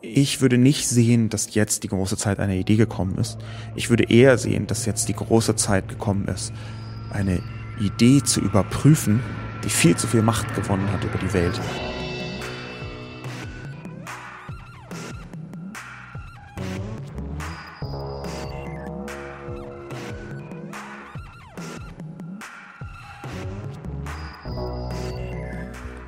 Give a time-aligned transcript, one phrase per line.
[0.00, 3.38] ich würde nicht sehen, dass jetzt die große Zeit einer Idee gekommen ist.
[3.74, 6.52] Ich würde eher sehen, dass jetzt die große Zeit gekommen ist,
[7.10, 7.42] eine
[7.80, 9.20] Idee zu überprüfen,
[9.64, 11.60] die viel zu viel Macht gewonnen hat über die Welt.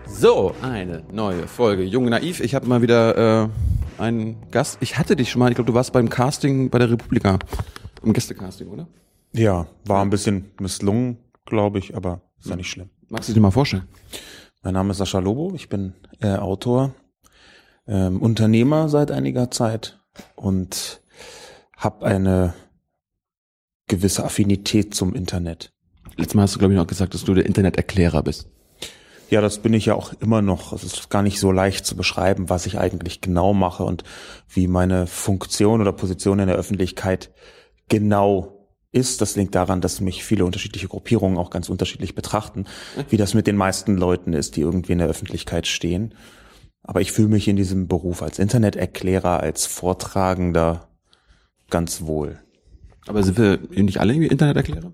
[0.06, 2.40] So, eine neue Folge Jung Naiv.
[2.40, 3.48] Ich habe mal wieder äh,
[4.00, 4.78] einen Gast.
[4.80, 7.38] Ich hatte dich schon mal, ich glaube, du warst beim Casting bei der Republika.
[8.02, 8.88] Im Gästecasting, oder?
[9.32, 12.90] Ja, war ein bisschen misslungen, glaube ich, aber ist ja nicht schlimm.
[13.08, 13.86] Magst du dir mal vorstellen?
[14.62, 16.94] Mein Name ist Sascha Lobo, ich bin äh, Autor,
[17.86, 20.00] ähm, Unternehmer seit einiger Zeit
[20.34, 21.02] und
[21.76, 22.54] habe eine
[23.86, 25.72] gewisse Affinität zum Internet.
[26.16, 28.50] Letztes Mal hast du, glaube ich, noch gesagt, dass du der Interneterklärer bist.
[29.30, 30.72] Ja, das bin ich ja auch immer noch.
[30.72, 34.02] Es ist gar nicht so leicht zu beschreiben, was ich eigentlich genau mache und
[34.48, 37.30] wie meine Funktion oder Position in der Öffentlichkeit
[37.88, 39.20] genau ist.
[39.20, 42.64] Das liegt daran, dass mich viele unterschiedliche Gruppierungen auch ganz unterschiedlich betrachten,
[43.08, 46.14] wie das mit den meisten Leuten ist, die irgendwie in der Öffentlichkeit stehen.
[46.82, 50.88] Aber ich fühle mich in diesem Beruf als Interneterklärer, als Vortragender
[51.68, 52.40] ganz wohl.
[53.06, 54.92] Aber sind wir nicht alle irgendwie Interneterklärer?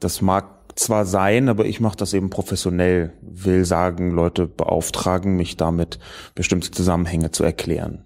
[0.00, 5.56] Das mag zwar sein, aber ich mache das eben professionell, will sagen, Leute beauftragen mich
[5.56, 5.98] damit,
[6.34, 8.04] bestimmte Zusammenhänge zu erklären.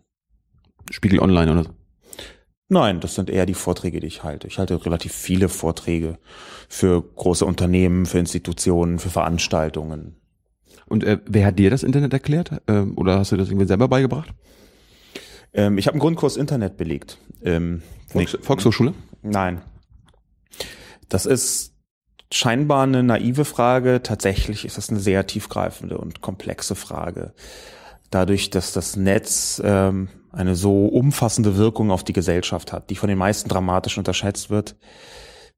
[0.91, 1.71] Spiegel Online oder so?
[2.71, 4.47] Nein, das sind eher die Vorträge, die ich halte.
[4.47, 6.19] Ich halte relativ viele Vorträge
[6.69, 10.17] für große Unternehmen, für Institutionen, für Veranstaltungen.
[10.87, 12.61] Und äh, wer hat dir das Internet erklärt?
[12.67, 14.35] Ähm, oder hast du das irgendwie selber beigebracht?
[15.55, 17.19] Ähm, ich habe einen Grundkurs Internet belegt.
[17.43, 18.93] Ähm, Volks Volkshochschule?
[19.23, 19.63] Nein.
[21.09, 21.68] Das ist
[22.33, 24.03] scheinbar eine naive Frage.
[24.03, 27.33] Tatsächlich ist das eine sehr tiefgreifende und komplexe Frage.
[28.11, 33.09] Dadurch, dass das Netz ähm, eine so umfassende Wirkung auf die Gesellschaft hat, die von
[33.09, 34.77] den meisten dramatisch unterschätzt wird,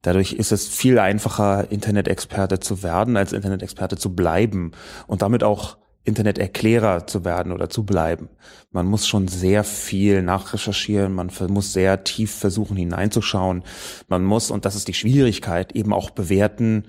[0.02, 4.72] dadurch ist es viel einfacher, Internet-Experte zu werden, als Internet-Experte zu bleiben
[5.06, 5.76] und damit auch
[6.10, 8.28] Internet-Erklärer zu werden oder zu bleiben.
[8.70, 13.62] Man muss schon sehr viel nachrecherchieren, man muss sehr tief versuchen hineinzuschauen.
[14.08, 16.84] Man muss, und das ist die Schwierigkeit, eben auch bewerten,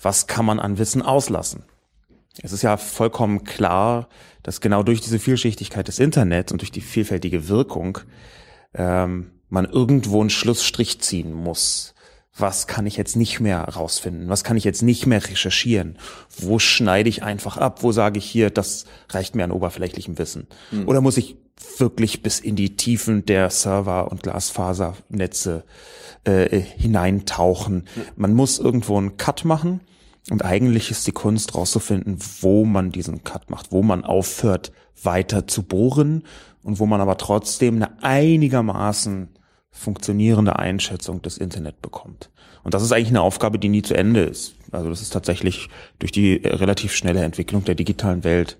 [0.00, 1.64] was kann man an Wissen auslassen.
[2.42, 4.08] Es ist ja vollkommen klar,
[4.42, 7.98] dass genau durch diese Vielschichtigkeit des Internets und durch die vielfältige Wirkung
[8.74, 11.94] ähm, man irgendwo einen Schlussstrich ziehen muss
[12.40, 15.98] was kann ich jetzt nicht mehr rausfinden, was kann ich jetzt nicht mehr recherchieren,
[16.38, 20.46] wo schneide ich einfach ab, wo sage ich hier, das reicht mir an oberflächlichem Wissen.
[20.70, 20.88] Mhm.
[20.88, 21.36] Oder muss ich
[21.78, 25.64] wirklich bis in die Tiefen der Server- und Glasfasernetze
[26.24, 27.74] äh, hineintauchen.
[27.74, 28.02] Mhm.
[28.16, 29.80] Man muss irgendwo einen Cut machen
[30.30, 34.72] und eigentlich ist die Kunst rauszufinden, wo man diesen Cut macht, wo man aufhört,
[35.02, 36.24] weiter zu bohren
[36.62, 39.28] und wo man aber trotzdem eine einigermaßen
[39.70, 42.30] funktionierende Einschätzung des Internet bekommt.
[42.62, 44.54] Und das ist eigentlich eine Aufgabe, die nie zu Ende ist.
[44.72, 48.58] Also das ist tatsächlich durch die relativ schnelle Entwicklung der digitalen Welt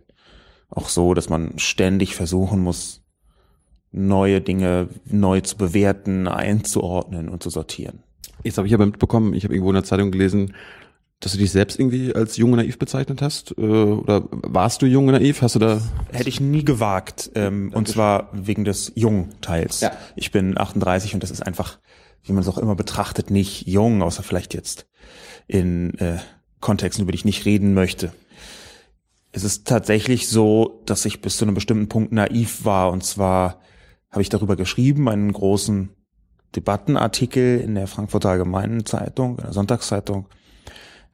[0.71, 3.03] auch so, dass man ständig versuchen muss,
[3.93, 8.04] neue Dinge neu zu bewerten, einzuordnen und zu sortieren.
[8.44, 10.54] Jetzt habe ich aber mitbekommen, ich habe irgendwo in der Zeitung gelesen,
[11.20, 13.53] dass du dich selbst irgendwie als jung und naiv bezeichnet hast?
[13.56, 15.42] Äh, oder warst du jung und naiv?
[15.42, 15.81] Hast du da?
[16.10, 17.31] Hätte ich nie gewagt.
[17.34, 19.80] Ähm, und zwar wegen des Jungteils.
[19.80, 19.92] Ja.
[20.16, 21.78] Ich bin 38 und das ist einfach,
[22.25, 24.86] wie man es auch immer betrachtet, nicht jung, außer vielleicht jetzt
[25.47, 26.19] in äh,
[26.60, 28.12] Kontexten, über die ich nicht reden möchte.
[29.32, 32.91] Es ist tatsächlich so, dass ich bis zu einem bestimmten Punkt naiv war.
[32.91, 33.60] Und zwar
[34.10, 35.91] habe ich darüber geschrieben, einen großen
[36.56, 40.26] Debattenartikel in der Frankfurter Allgemeinen Zeitung, in der Sonntagszeitung,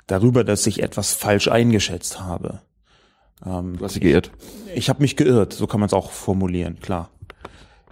[0.06, 2.62] darüber, dass ich etwas falsch eingeschätzt habe.
[3.44, 4.30] Ähm, du hast dich geirrt.
[4.68, 7.10] Ich, ich habe mich geirrt, so kann man es auch formulieren, klar.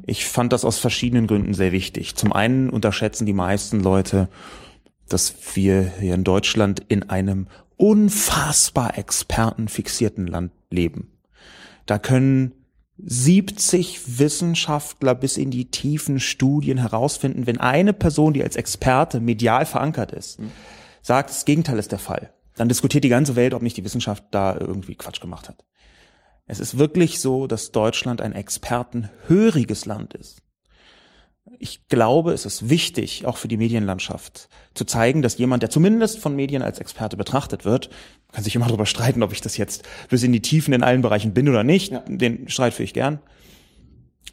[0.07, 2.17] Ich fand das aus verschiedenen Gründen sehr wichtig.
[2.17, 4.29] Zum einen unterschätzen die meisten Leute,
[5.09, 11.13] dass wir hier in Deutschland in einem unfassbar expertenfixierten Land leben.
[11.87, 12.53] Da können
[12.99, 19.67] 70 Wissenschaftler bis in die tiefen Studien herausfinden, wenn eine Person, die als Experte medial
[19.67, 20.51] verankert ist, mhm
[21.05, 24.25] sagt, das Gegenteil ist der Fall, dann diskutiert die ganze Welt, ob nicht die Wissenschaft
[24.31, 25.65] da irgendwie Quatsch gemacht hat.
[26.47, 30.41] Es ist wirklich so, dass Deutschland ein expertenhöriges Land ist.
[31.59, 36.19] Ich glaube, es ist wichtig, auch für die Medienlandschaft, zu zeigen, dass jemand, der zumindest
[36.19, 37.91] von Medien als Experte betrachtet wird,
[38.33, 41.03] kann sich immer darüber streiten, ob ich das jetzt bis in die Tiefen in allen
[41.03, 41.93] Bereichen bin oder nicht.
[41.93, 42.03] Ja.
[42.07, 43.21] Den Streit führe ich gern.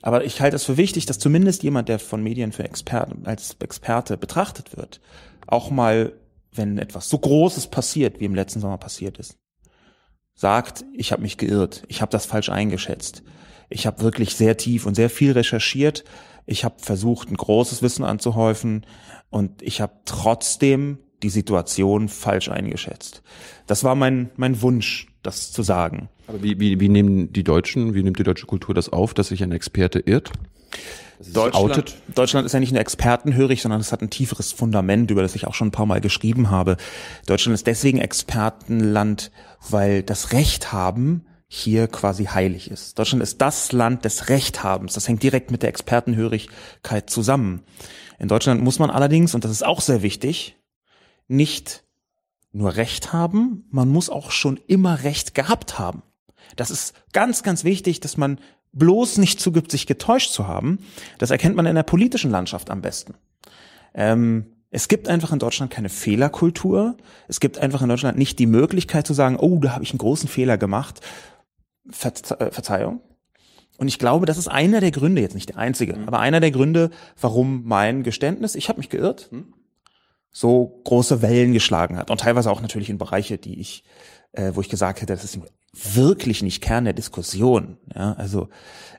[0.01, 3.57] Aber ich halte es für wichtig, dass zumindest jemand, der von Medien für Experte, als
[3.59, 5.01] Experte betrachtet wird,
[5.47, 6.13] auch mal
[6.53, 9.38] wenn etwas so Großes passiert, wie im letzten Sommer passiert ist,
[10.33, 13.24] sagt, ich habe mich geirrt, ich habe das falsch eingeschätzt.
[13.69, 16.03] Ich habe wirklich sehr tief und sehr viel recherchiert.
[16.45, 18.86] Ich habe versucht, ein großes Wissen anzuhäufen
[19.30, 23.21] und ich habe trotzdem die Situation falsch eingeschätzt.
[23.68, 26.09] Das war mein, mein Wunsch, das zu sagen.
[26.27, 29.27] Aber wie, wie, wie nehmen die Deutschen, wie nimmt die deutsche Kultur das auf, dass
[29.27, 30.31] sich ein Experte irrt?
[31.33, 35.35] Deutschland, Deutschland ist ja nicht nur expertenhörig, sondern es hat ein tieferes Fundament, über das
[35.35, 36.77] ich auch schon ein paar Mal geschrieben habe.
[37.25, 39.31] Deutschland ist deswegen Expertenland,
[39.69, 42.97] weil das Recht haben hier quasi heilig ist.
[42.97, 44.94] Deutschland ist das Land des Rechthabens.
[44.94, 47.63] Das hängt direkt mit der Expertenhörigkeit zusammen.
[48.19, 50.56] In Deutschland muss man allerdings, und das ist auch sehr wichtig,
[51.27, 51.83] nicht
[52.53, 56.03] nur Recht haben, man muss auch schon immer Recht gehabt haben.
[56.56, 58.39] Das ist ganz, ganz wichtig, dass man
[58.73, 60.79] bloß nicht zugibt, sich getäuscht zu haben.
[61.18, 63.15] Das erkennt man in der politischen Landschaft am besten.
[63.94, 66.95] Ähm, es gibt einfach in Deutschland keine Fehlerkultur.
[67.27, 70.00] Es gibt einfach in Deutschland nicht die Möglichkeit zu sagen, oh, da habe ich einen
[70.00, 71.01] großen Fehler gemacht.
[71.89, 73.01] Verze äh, Verzeihung.
[73.77, 76.07] Und ich glaube, das ist einer der Gründe, jetzt nicht der einzige, mhm.
[76.07, 79.53] aber einer der Gründe, warum mein Geständnis, ich habe mich geirrt, mhm.
[80.29, 82.12] so große Wellen geschlagen hat.
[82.12, 83.83] Und teilweise auch natürlich in Bereiche, die ich,
[84.33, 85.39] äh, wo ich gesagt hätte, das ist
[85.73, 87.77] wirklich nicht Kern der Diskussion.
[87.95, 88.50] Ja, also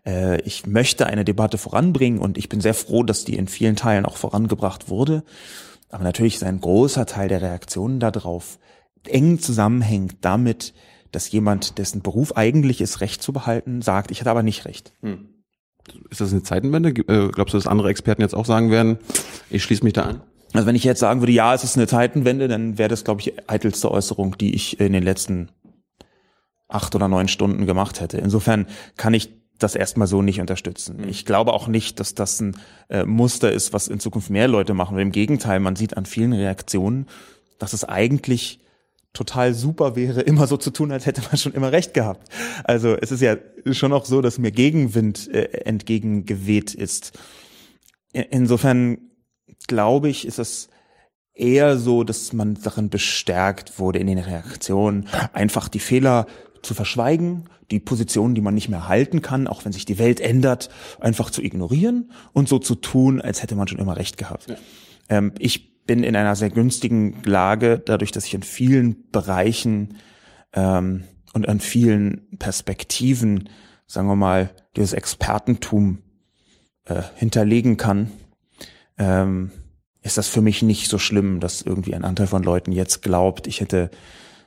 [0.06, 3.76] äh, ich möchte eine Debatte voranbringen und ich bin sehr froh, dass die in vielen
[3.76, 5.22] Teilen auch vorangebracht wurde.
[5.90, 8.58] Aber natürlich ist ein großer Teil der Reaktionen darauf
[9.06, 10.72] eng zusammenhängt damit,
[11.10, 14.92] dass jemand, dessen Beruf eigentlich ist, Recht zu behalten, sagt, ich hatte aber nicht Recht.
[15.02, 15.28] Hm.
[16.10, 16.90] Ist das eine Zeitenwende?
[16.90, 18.98] Äh, glaubst du, dass andere Experten jetzt auch sagen werden,
[19.50, 20.22] ich schließe mich da an?
[20.54, 23.20] Also wenn ich jetzt sagen würde, ja, es ist eine Zeitenwende, dann wäre das, glaube
[23.20, 25.48] ich, eitelste Äußerung, die ich in den letzten
[26.72, 28.18] acht oder neun Stunden gemacht hätte.
[28.18, 28.66] Insofern
[28.96, 30.98] kann ich das erstmal so nicht unterstützen.
[30.98, 31.08] Mhm.
[31.08, 32.56] Ich glaube auch nicht, dass das ein
[32.88, 34.98] äh, Muster ist, was in Zukunft mehr Leute machen.
[34.98, 37.06] Im Gegenteil, man sieht an vielen Reaktionen,
[37.58, 38.60] dass es eigentlich
[39.12, 42.28] total super wäre, immer so zu tun, als hätte man schon immer recht gehabt.
[42.64, 43.36] Also es ist ja
[43.70, 47.18] schon auch so, dass mir Gegenwind äh, entgegengeweht ist.
[48.12, 48.98] Insofern
[49.68, 50.68] glaube ich, ist es
[51.34, 56.26] eher so, dass man darin bestärkt wurde in den Reaktionen, einfach die Fehler
[56.62, 60.20] zu verschweigen, die Positionen, die man nicht mehr halten kann, auch wenn sich die Welt
[60.20, 60.70] ändert,
[61.00, 64.48] einfach zu ignorieren und so zu tun, als hätte man schon immer recht gehabt.
[64.48, 64.56] Ja.
[65.08, 69.96] Ähm, ich bin in einer sehr günstigen Lage, dadurch, dass ich in vielen Bereichen
[70.52, 73.48] ähm, und an vielen Perspektiven,
[73.86, 75.98] sagen wir mal, dieses Expertentum
[76.84, 78.12] äh, hinterlegen kann.
[78.98, 79.50] Ähm,
[80.02, 83.46] ist das für mich nicht so schlimm, dass irgendwie ein Anteil von Leuten jetzt glaubt,
[83.46, 83.90] ich hätte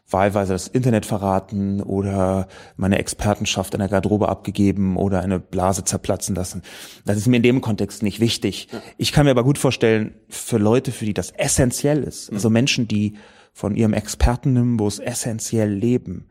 [0.09, 2.47] wahlweise das Internet verraten oder
[2.77, 6.61] meine Expertenschaft in der Garderobe abgegeben oder eine Blase zerplatzen lassen.
[7.05, 8.67] Das ist mir in dem Kontext nicht wichtig.
[8.71, 8.81] Ja.
[8.97, 12.87] Ich kann mir aber gut vorstellen, für Leute, für die das essentiell ist, also Menschen,
[12.87, 13.17] die
[13.51, 16.29] von ihrem Expertennimbus essentiell leben,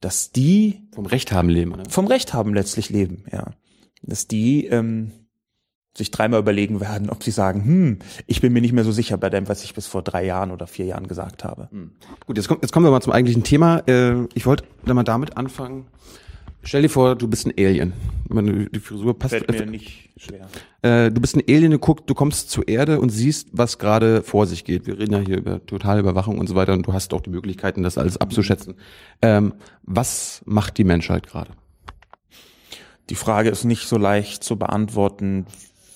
[0.00, 1.88] dass die vom Recht haben leben, oder?
[1.88, 3.52] vom Recht haben letztlich leben, ja,
[4.02, 5.12] dass die ähm,
[5.96, 9.18] sich dreimal überlegen werden, ob sie sagen, hm, ich bin mir nicht mehr so sicher
[9.18, 11.68] bei dem, was ich bis vor drei Jahren oder vier Jahren gesagt habe.
[11.70, 11.92] Hm.
[12.26, 13.78] Gut, jetzt, kommt, jetzt kommen wir mal zum eigentlichen Thema.
[13.86, 15.86] Äh, ich wollte dann mal damit anfangen.
[16.64, 17.92] Stell dir vor, du bist ein Alien.
[18.28, 19.34] Meine, die Frisur passt.
[19.34, 20.46] Fällt mir nicht schwer.
[20.82, 24.22] Äh, du bist ein Alien, du guckst, du kommst zur Erde und siehst, was gerade
[24.22, 24.86] vor sich geht.
[24.86, 27.30] Wir reden ja hier über totale Überwachung und so weiter und du hast auch die
[27.30, 28.76] Möglichkeiten, das alles abzuschätzen.
[29.20, 31.50] Ähm, was macht die Menschheit gerade?
[33.10, 35.46] Die Frage ist nicht so leicht zu beantworten,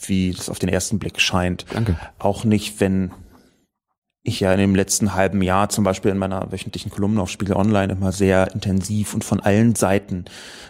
[0.09, 1.67] wie das auf den ersten Blick scheint.
[1.73, 1.99] Danke.
[2.19, 3.13] Auch nicht, wenn
[4.23, 7.57] ich ja in dem letzten halben Jahr zum Beispiel in meiner wöchentlichen Kolumne auf Spiegel
[7.57, 10.25] Online immer sehr intensiv und von allen Seiten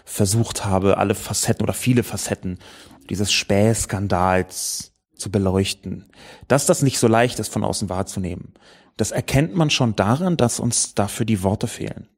[0.05, 2.59] versucht habe, alle Facetten oder viele Facetten
[3.09, 6.11] dieses Spähskandals zu beleuchten.
[6.49, 8.53] Dass das nicht so leicht ist, von außen wahrzunehmen,
[8.99, 12.09] das erkennt man schon daran, dass uns dafür die Worte fehlen.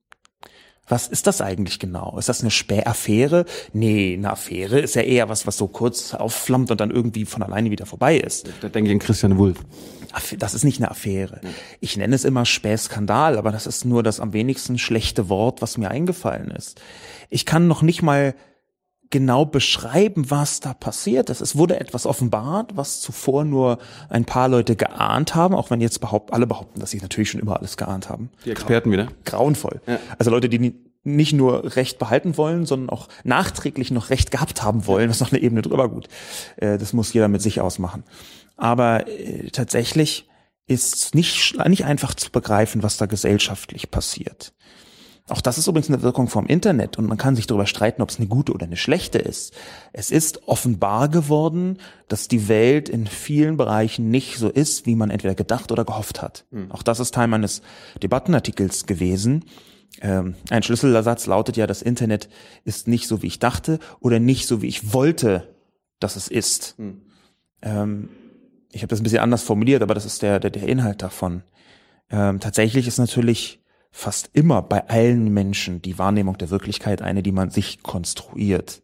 [0.88, 2.16] Was ist das eigentlich genau?
[2.18, 3.44] Ist das eine Spähaffäre?
[3.72, 7.42] Nee, eine Affäre ist ja eher was, was so kurz aufflammt und dann irgendwie von
[7.42, 8.48] alleine wieder vorbei ist.
[8.60, 9.58] Da denke ich an Christian Wulff.
[10.38, 11.40] Das ist nicht eine Affäre.
[11.80, 15.76] Ich nenne es immer Spähskandal, aber das ist nur das am wenigsten schlechte Wort, was
[15.76, 16.80] mir eingefallen ist.
[17.28, 18.34] Ich kann noch nicht mal
[19.10, 21.40] genau beschreiben, was da passiert ist.
[21.40, 26.00] Es wurde etwas offenbart, was zuvor nur ein paar Leute geahnt haben, auch wenn jetzt
[26.00, 28.30] behaupt, alle behaupten, dass sie natürlich schon immer alles geahnt haben.
[28.44, 29.08] Die Experten wieder.
[29.24, 29.80] Grauenvoll.
[29.86, 29.98] Ja.
[30.18, 30.74] Also Leute, die
[31.04, 35.32] nicht nur Recht behalten wollen, sondern auch nachträglich noch Recht gehabt haben wollen, was noch
[35.32, 36.08] eine Ebene drüber gut.
[36.56, 38.04] Äh, das muss jeder mit sich ausmachen.
[38.56, 40.28] Aber äh, tatsächlich
[40.66, 44.52] ist nicht, nicht einfach zu begreifen, was da gesellschaftlich passiert.
[45.28, 48.08] Auch das ist übrigens eine Wirkung vom Internet und man kann sich darüber streiten, ob
[48.08, 49.52] es eine gute oder eine schlechte ist.
[49.92, 55.10] Es ist offenbar geworden, dass die Welt in vielen Bereichen nicht so ist, wie man
[55.10, 56.46] entweder gedacht oder gehofft hat.
[56.50, 56.70] Mhm.
[56.70, 57.60] Auch das ist Teil meines
[58.02, 59.44] Debattenartikels gewesen.
[60.00, 62.28] Ähm, ein Schlüsselersatz lautet ja, das Internet
[62.64, 65.54] ist nicht so, wie ich dachte oder nicht so, wie ich wollte,
[66.00, 66.74] dass es ist.
[66.78, 67.02] Hm.
[67.62, 68.08] Ähm,
[68.72, 71.42] ich habe das ein bisschen anders formuliert, aber das ist der, der, der Inhalt davon.
[72.10, 77.32] Ähm, tatsächlich ist natürlich fast immer bei allen Menschen die Wahrnehmung der Wirklichkeit eine, die
[77.32, 78.82] man sich konstruiert.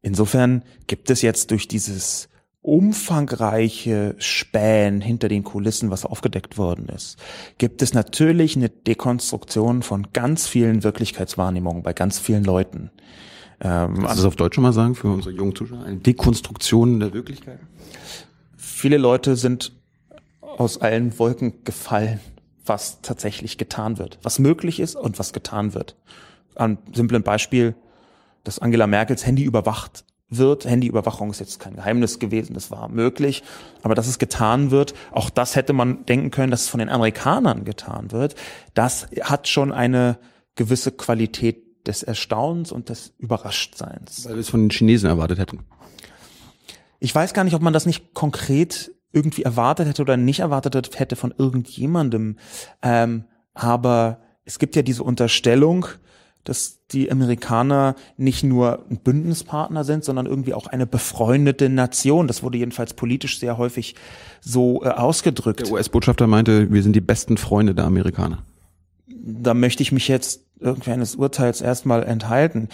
[0.00, 2.28] Insofern gibt es jetzt durch dieses
[2.62, 7.18] umfangreiche Spähen hinter den Kulissen, was aufgedeckt worden ist,
[7.58, 12.90] gibt es natürlich eine Dekonstruktion von ganz vielen Wirklichkeitswahrnehmungen bei ganz vielen Leuten.
[13.60, 15.84] Ähm, Kannst du das auf Deutsch schon mal sagen für unsere jungen Zuschauer?
[15.84, 17.58] Eine Dekonstruktion der Wirklichkeit?
[18.56, 19.72] Viele Leute sind
[20.40, 22.20] aus allen Wolken gefallen,
[22.64, 25.96] was tatsächlich getan wird, was möglich ist und was getan wird.
[26.54, 27.74] An simplen Beispiel,
[28.44, 30.64] dass Angela Merkels Handy überwacht wird.
[30.64, 33.42] Handyüberwachung ist jetzt kein Geheimnis gewesen, das war möglich.
[33.82, 36.88] Aber dass es getan wird, auch das hätte man denken können, dass es von den
[36.88, 38.34] Amerikanern getan wird.
[38.74, 40.18] Das hat schon eine
[40.54, 44.24] gewisse Qualität des Erstaunens und des Überraschtseins.
[44.24, 45.60] Weil wir es von den Chinesen erwartet hätten.
[47.00, 50.98] Ich weiß gar nicht, ob man das nicht konkret irgendwie erwartet hätte oder nicht erwartet
[50.98, 52.36] hätte von irgendjemandem.
[52.82, 55.86] Ähm, aber es gibt ja diese Unterstellung,
[56.44, 62.26] dass die Amerikaner nicht nur ein Bündnispartner sind, sondern irgendwie auch eine befreundete Nation.
[62.26, 63.94] Das wurde jedenfalls politisch sehr häufig
[64.40, 65.60] so äh, ausgedrückt.
[65.60, 68.42] Der US-Botschafter meinte, wir sind die besten Freunde der Amerikaner.
[69.06, 72.68] Da möchte ich mich jetzt irgendwie eines Urteils erstmal enthalten.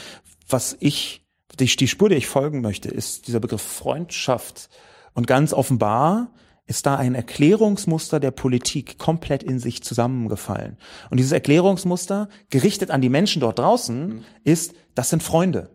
[0.48, 1.26] Was ich,
[1.60, 4.70] die, die Spur, der ich folgen möchte, ist dieser Begriff Freundschaft.
[5.18, 6.30] Und ganz offenbar
[6.66, 10.76] ist da ein Erklärungsmuster der Politik komplett in sich zusammengefallen.
[11.10, 14.24] Und dieses Erklärungsmuster, gerichtet an die Menschen dort draußen, mhm.
[14.44, 15.70] ist, das sind Freunde.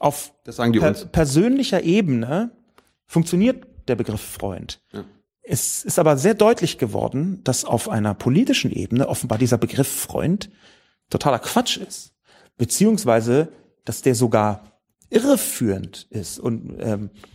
[0.00, 2.50] Auf per persönlicher Ebene
[3.06, 4.80] funktioniert der Begriff Freund.
[4.90, 5.04] Ja.
[5.42, 10.50] Es ist aber sehr deutlich geworden, dass auf einer politischen Ebene offenbar dieser Begriff Freund
[11.10, 12.12] totaler Quatsch ist.
[12.56, 13.52] Beziehungsweise,
[13.84, 14.80] dass der sogar
[15.10, 17.31] irreführend ist und ähm, äh,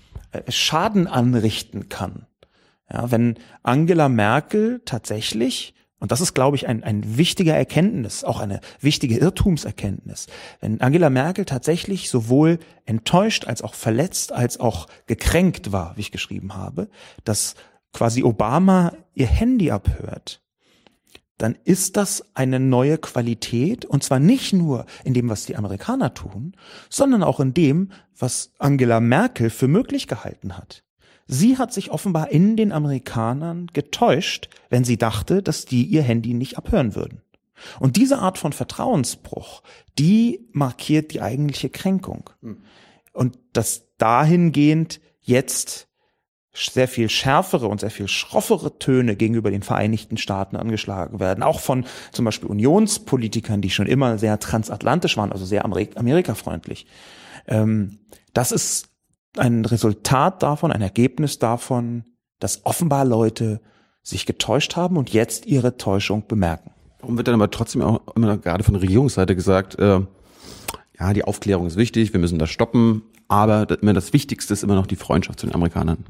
[0.50, 2.28] Schaden anrichten kann.
[2.92, 8.40] Ja, wenn Angela Merkel tatsächlich, und das ist, glaube ich, ein, ein wichtiger Erkenntnis, auch
[8.40, 10.28] eine wichtige Irrtumserkenntnis,
[10.62, 16.12] wenn Angela Merkel tatsächlich sowohl enttäuscht als auch verletzt als auch gekränkt war, wie ich
[16.12, 16.90] geschrieben habe,
[17.24, 17.56] dass
[17.94, 20.42] quasi Obama ihr Handy abhört,
[21.38, 26.14] dann ist das eine neue Qualität und zwar nicht nur in dem, was die Amerikaner
[26.14, 26.54] tun,
[26.90, 30.84] sondern auch in dem, was Angela Merkel für möglich gehalten hat.
[31.28, 36.34] Sie hat sich offenbar in den Amerikanern getäuscht, wenn sie dachte, dass die ihr Handy
[36.34, 37.22] nicht abhören würden.
[37.80, 39.62] Und diese Art von Vertrauensbruch,
[39.98, 42.30] die markiert die eigentliche Kränkung.
[42.42, 42.62] Hm.
[43.14, 45.87] Und dass dahingehend jetzt
[46.58, 51.60] sehr viel schärfere und sehr viel schroffere Töne gegenüber den Vereinigten Staaten angeschlagen werden, auch
[51.60, 56.88] von zum Beispiel Unionspolitikern, die schon immer sehr transatlantisch waren, also sehr amerikafreundlich.
[57.48, 58.00] Ähm,
[58.34, 58.90] das ist
[59.38, 62.04] ein Resultat davon, ein Ergebnis davon,
[62.40, 63.62] dass offenbar Leute
[64.02, 66.72] sich getäuscht haben und jetzt ihre Täuschung bemerken.
[67.00, 70.02] Warum wird dann aber trotzdem auch immer gerade von der Regierungsseite gesagt, äh,
[71.00, 74.88] ja, die Aufklärung ist wichtig, wir müssen das stoppen, aber das, Wichtigste ist immer noch
[74.88, 76.06] die Freundschaft zu den Amerikanern.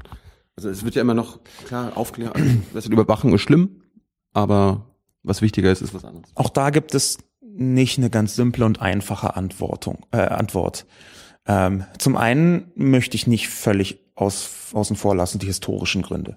[0.58, 3.84] Also es wird ja immer noch klar Aufklärung, das Überwachung ist schlimm,
[4.32, 4.86] aber
[5.22, 6.32] was wichtiger ist, ist was anderes.
[6.34, 10.84] Auch da gibt es nicht eine ganz simple und einfache Antwortung, äh, Antwort.
[11.46, 16.34] Ähm, zum einen möchte ich nicht völlig aus, außen vor lassen die historischen Gründe.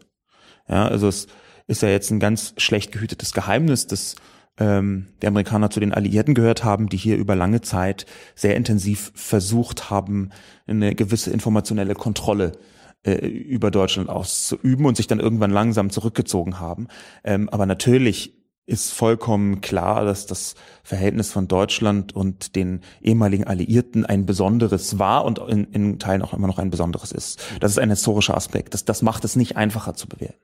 [0.69, 1.25] Ja, also es
[1.65, 4.17] ist ja jetzt ein ganz schlecht gehütetes Geheimnis, dass
[4.59, 9.11] ähm, die Amerikaner zu den Alliierten gehört haben, die hier über lange Zeit sehr intensiv
[9.15, 10.29] versucht haben,
[10.67, 12.51] eine gewisse informationelle Kontrolle
[13.03, 16.87] äh, über Deutschland auszuüben und sich dann irgendwann langsam zurückgezogen haben.
[17.23, 24.05] Ähm, aber natürlich ist vollkommen klar, dass das Verhältnis von Deutschland und den ehemaligen Alliierten
[24.05, 27.41] ein besonderes war und in, in Teilen auch immer noch ein besonderes ist.
[27.59, 28.73] Das ist ein historischer Aspekt.
[28.73, 30.39] Das, das macht es nicht einfacher zu bewerten.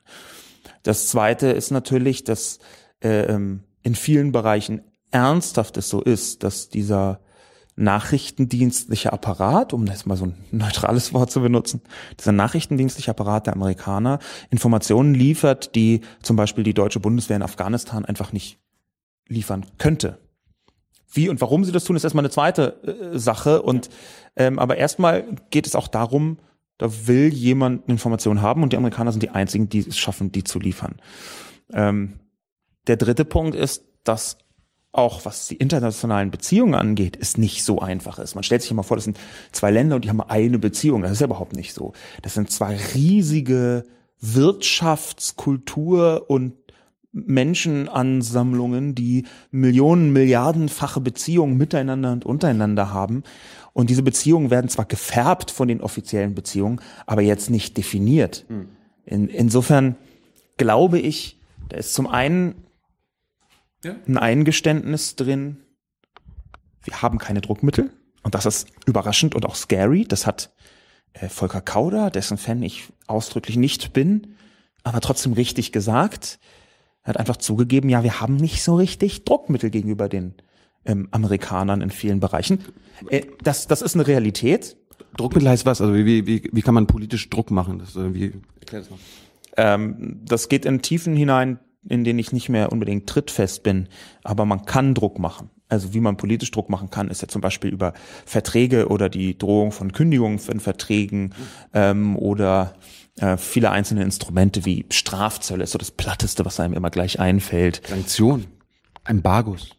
[0.83, 2.59] Das Zweite ist natürlich, dass
[3.03, 7.21] äh, ähm, in vielen Bereichen ernsthaft es so ist, dass dieser
[7.77, 11.81] nachrichtendienstliche Apparat, um jetzt mal so ein neutrales Wort zu benutzen,
[12.19, 14.19] dieser nachrichtendienstliche Apparat der Amerikaner
[14.49, 18.59] Informationen liefert, die zum Beispiel die deutsche Bundeswehr in Afghanistan einfach nicht
[19.27, 20.17] liefern könnte.
[21.11, 23.61] Wie und warum sie das tun, ist erstmal eine zweite äh, Sache.
[23.61, 23.89] Und
[24.35, 26.37] ähm, aber erstmal geht es auch darum,
[26.77, 30.43] da will jemand Informationen haben und die Amerikaner sind die einzigen, die es schaffen, die
[30.43, 30.95] zu liefern.
[31.71, 32.19] Ähm,
[32.87, 34.37] der dritte Punkt ist, dass
[34.97, 38.35] auch was die internationalen Beziehungen angeht, es nicht so einfach ist.
[38.35, 39.17] Man stellt sich immer vor, das sind
[39.51, 41.03] zwei Länder und die haben eine Beziehung.
[41.03, 41.93] Das ist ja überhaupt nicht so.
[42.23, 43.85] Das sind zwei riesige
[44.19, 46.53] Wirtschaftskultur und
[47.11, 53.23] Menschenansammlungen, die Millionen, Milliardenfache Beziehungen miteinander und untereinander haben.
[53.73, 58.45] Und diese Beziehungen werden zwar gefärbt von den offiziellen Beziehungen, aber jetzt nicht definiert.
[58.47, 58.67] Hm.
[59.05, 59.95] In, insofern
[60.57, 61.37] glaube ich,
[61.69, 62.55] da ist zum einen
[63.83, 63.95] ja.
[64.07, 65.57] ein Eingeständnis drin,
[66.83, 67.91] wir haben keine Druckmittel.
[68.23, 70.05] Und das ist überraschend und auch scary.
[70.05, 70.53] Das hat
[71.13, 74.35] äh, Volker Kauder, dessen Fan ich ausdrücklich nicht bin,
[74.83, 76.39] aber trotzdem richtig gesagt.
[77.03, 80.33] Er hat einfach zugegeben, ja, wir haben nicht so richtig Druckmittel gegenüber den
[80.85, 82.59] ähm, Amerikanern in vielen Bereichen.
[83.09, 84.77] Äh, das, das ist eine Realität.
[85.15, 85.81] Druckmittel heißt was?
[85.81, 87.79] Also wie, wie, wie kann man politisch Druck machen?
[87.79, 88.99] Das, äh, wie, erklär das noch.
[89.55, 93.87] Ähm, das geht in Tiefen hinein, in denen ich nicht mehr unbedingt trittfest bin,
[94.23, 95.49] aber man kann Druck machen.
[95.69, 97.93] Also wie man politisch Druck machen kann, ist ja zum Beispiel über
[98.25, 101.33] Verträge oder die Drohung von Kündigungen von Verträgen
[101.73, 102.75] ähm, oder
[103.17, 107.81] äh, viele einzelne Instrumente wie Strafzölle ist so das Platteste, was einem immer gleich einfällt.
[107.85, 108.45] Sanktionen,
[109.05, 109.71] Embargos.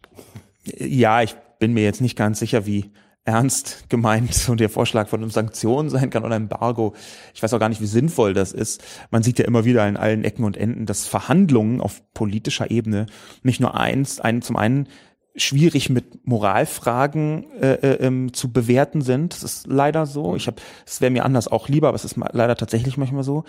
[0.77, 2.91] Ja, ich bin mir jetzt nicht ganz sicher, wie
[3.25, 6.93] ernst gemeint so der Vorschlag von einem Sanktionen sein kann oder Embargo.
[7.33, 8.83] Ich weiß auch gar nicht, wie sinnvoll das ist.
[9.11, 13.05] Man sieht ja immer wieder in allen Ecken und Enden, dass Verhandlungen auf politischer Ebene
[13.43, 14.87] nicht nur eins, ein, zum einen
[15.35, 19.33] schwierig mit Moralfragen äh, äh, ähm, zu bewerten sind.
[19.33, 20.35] Das ist leider so.
[20.35, 23.43] Ich habe, es wäre mir anders auch lieber, aber es ist leider tatsächlich manchmal so.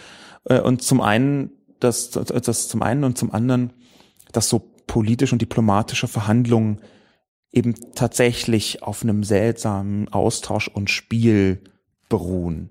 [0.44, 1.50] Äh, und zum einen,
[1.80, 3.72] das, das zum einen und zum anderen,
[4.32, 6.80] dass so politische und diplomatische Verhandlungen
[7.52, 11.62] eben tatsächlich auf einem seltsamen Austausch und Spiel
[12.08, 12.70] beruhen,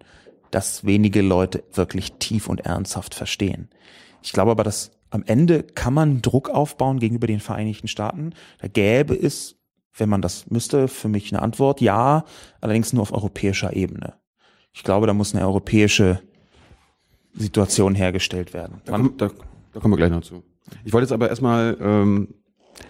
[0.52, 3.70] das wenige Leute wirklich tief und ernsthaft verstehen.
[4.22, 8.34] Ich glaube aber, dass am Ende kann man Druck aufbauen gegenüber den Vereinigten Staaten.
[8.60, 9.56] Da gäbe es,
[9.98, 12.26] wenn man das müsste, für mich eine Antwort, ja,
[12.62, 14.16] allerdings nur auf europäischer Ebene.
[14.72, 16.22] Ich glaube, da muss eine europäische
[17.34, 18.82] Situation hergestellt werden.
[18.86, 19.30] Da, kommen, da,
[19.74, 20.44] da kommen wir gleich noch zu.
[20.84, 22.36] Ich wollte jetzt aber erstmal ähm,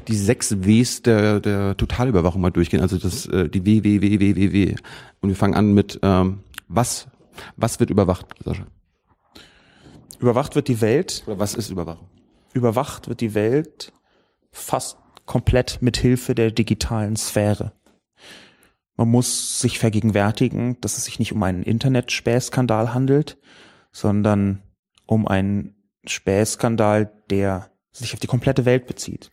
[0.07, 4.19] die sechs Ws der, der Totalüberwachung mal durchgehen, also das, äh, die W, W, W,
[4.19, 4.75] W, W, W.
[5.21, 7.07] Und wir fangen an mit, ähm, was,
[7.55, 8.65] was wird überwacht, Sascha?
[10.19, 11.23] Überwacht wird die Welt.
[11.27, 12.07] Oder was ist Überwachung?
[12.53, 13.93] Überwacht wird die Welt
[14.51, 17.73] fast komplett mit Hilfe der digitalen Sphäre.
[18.97, 23.37] Man muss sich vergegenwärtigen, dass es sich nicht um einen Internetspäßskandal handelt,
[23.91, 24.61] sondern
[25.05, 29.31] um einen Späßskandal, der sich auf die komplette Welt bezieht.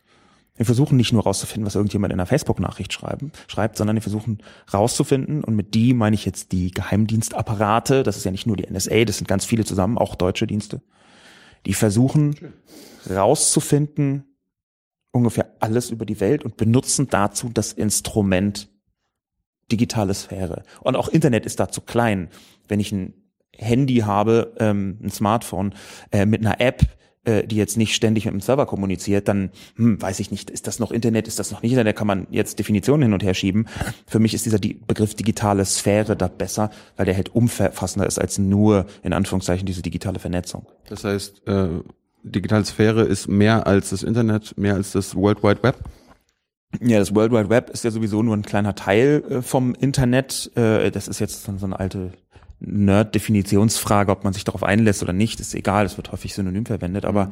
[0.57, 4.39] Wir versuchen nicht nur rauszufinden, was irgendjemand in einer Facebook-Nachricht schreibt, sondern wir versuchen
[4.73, 8.67] rauszufinden, und mit die meine ich jetzt die Geheimdienstapparate, das ist ja nicht nur die
[8.69, 10.81] NSA, das sind ganz viele zusammen, auch deutsche Dienste,
[11.65, 12.35] die versuchen
[13.09, 14.25] rauszufinden
[15.11, 18.69] ungefähr alles über die Welt und benutzen dazu das Instrument
[19.71, 20.63] digitale Sphäre.
[20.81, 22.29] Und auch Internet ist dazu klein.
[22.67, 23.13] Wenn ich ein
[23.55, 25.73] Handy habe, ähm, ein Smartphone
[26.11, 26.83] äh, mit einer App,
[27.27, 30.65] äh, die jetzt nicht ständig mit dem Server kommuniziert, dann hm, weiß ich nicht, ist
[30.65, 33.21] das noch Internet, ist das noch nicht Internet, da kann man jetzt Definitionen hin und
[33.21, 33.67] her schieben.
[34.05, 38.37] Für mich ist dieser Begriff digitale Sphäre da besser, weil der halt umfassender ist als
[38.37, 40.65] nur in Anführungszeichen diese digitale Vernetzung.
[40.87, 41.67] Das heißt, äh,
[42.23, 45.75] digitale Sphäre ist mehr als das Internet, mehr als das World Wide Web?
[46.81, 50.51] Ja, das World Wide Web ist ja sowieso nur ein kleiner Teil äh, vom Internet.
[50.55, 52.11] Äh, das ist jetzt so eine alte
[52.59, 57.05] Nerd-Definitionsfrage, ob man sich darauf einlässt oder nicht, ist egal, es wird häufig synonym verwendet,
[57.05, 57.31] aber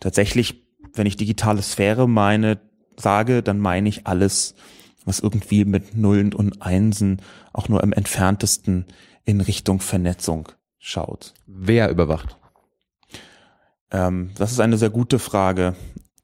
[0.00, 0.62] tatsächlich,
[0.94, 2.60] wenn ich digitale Sphäre meine,
[2.96, 4.54] sage, dann meine ich alles,
[5.04, 7.20] was irgendwie mit Nullen und Einsen
[7.52, 8.86] auch nur im entferntesten
[9.24, 11.34] in Richtung Vernetzung schaut.
[11.46, 12.36] Wer überwacht?
[13.90, 15.76] Ähm, das ist eine sehr gute Frage.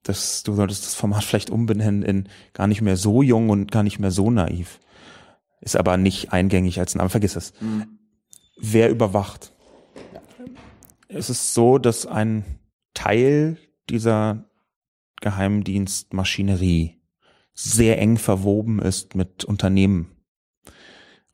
[0.02, 3.82] Das, du solltest das Format vielleicht umbenennen in gar nicht mehr so jung und gar
[3.82, 4.80] nicht mehr so naiv.
[5.60, 7.52] Ist aber nicht eingängig als Name, vergiss es.
[7.60, 7.98] Mhm
[8.58, 9.52] wer überwacht.
[11.08, 12.44] Es ist so, dass ein
[12.94, 13.56] Teil
[13.88, 14.44] dieser
[15.20, 17.00] Geheimdienstmaschinerie
[17.54, 20.12] sehr eng verwoben ist mit Unternehmen.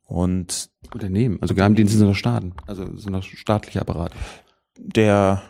[0.04, 4.14] Und Unternehmen, also Geheimdienste sind doch Staaten, also sind doch staatliche Apparate.
[4.76, 5.42] Der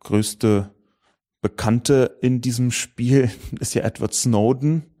[0.00, 0.72] größte
[1.40, 4.94] Bekannte in diesem Spiel ist ja Edward Snowden.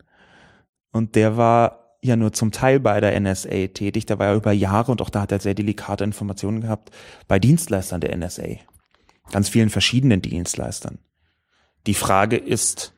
[0.90, 4.06] Und der war ja nur zum Teil bei der NSA tätig.
[4.06, 6.90] Der war ja über Jahre und auch da hat er sehr delikate Informationen gehabt
[7.26, 8.56] bei Dienstleistern der NSA.
[9.32, 10.98] Ganz vielen verschiedenen Dienstleistern.
[11.86, 12.94] Die Frage ist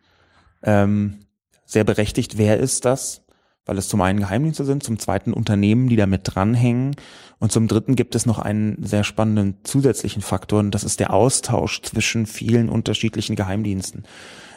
[0.62, 1.20] ähm,
[1.64, 3.22] sehr berechtigt, wer ist das?
[3.66, 6.96] Weil es zum einen Geheimdienste sind, zum zweiten Unternehmen, die damit dranhängen
[7.38, 11.12] und zum dritten gibt es noch einen sehr spannenden zusätzlichen Faktor und das ist der
[11.12, 14.04] Austausch zwischen vielen unterschiedlichen Geheimdiensten.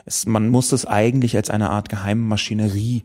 [0.05, 3.03] Es, man muss es eigentlich als eine Art Geheimmaschinerie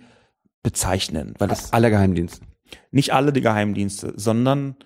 [0.68, 2.44] bezeichnen, weil es alle Geheimdienste.
[2.90, 4.76] Nicht alle die Geheimdienste, sondern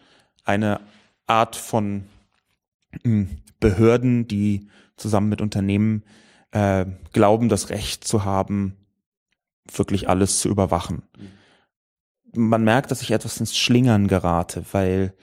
[0.44, 0.80] eine
[1.26, 2.04] Art von
[3.02, 6.04] hm, Behörden, die zusammen mit Unternehmen
[6.52, 8.76] äh, glauben, das Recht zu haben,
[9.72, 11.02] wirklich alles zu überwachen.
[12.32, 15.14] Man merkt, dass ich etwas ins Schlingern gerate, weil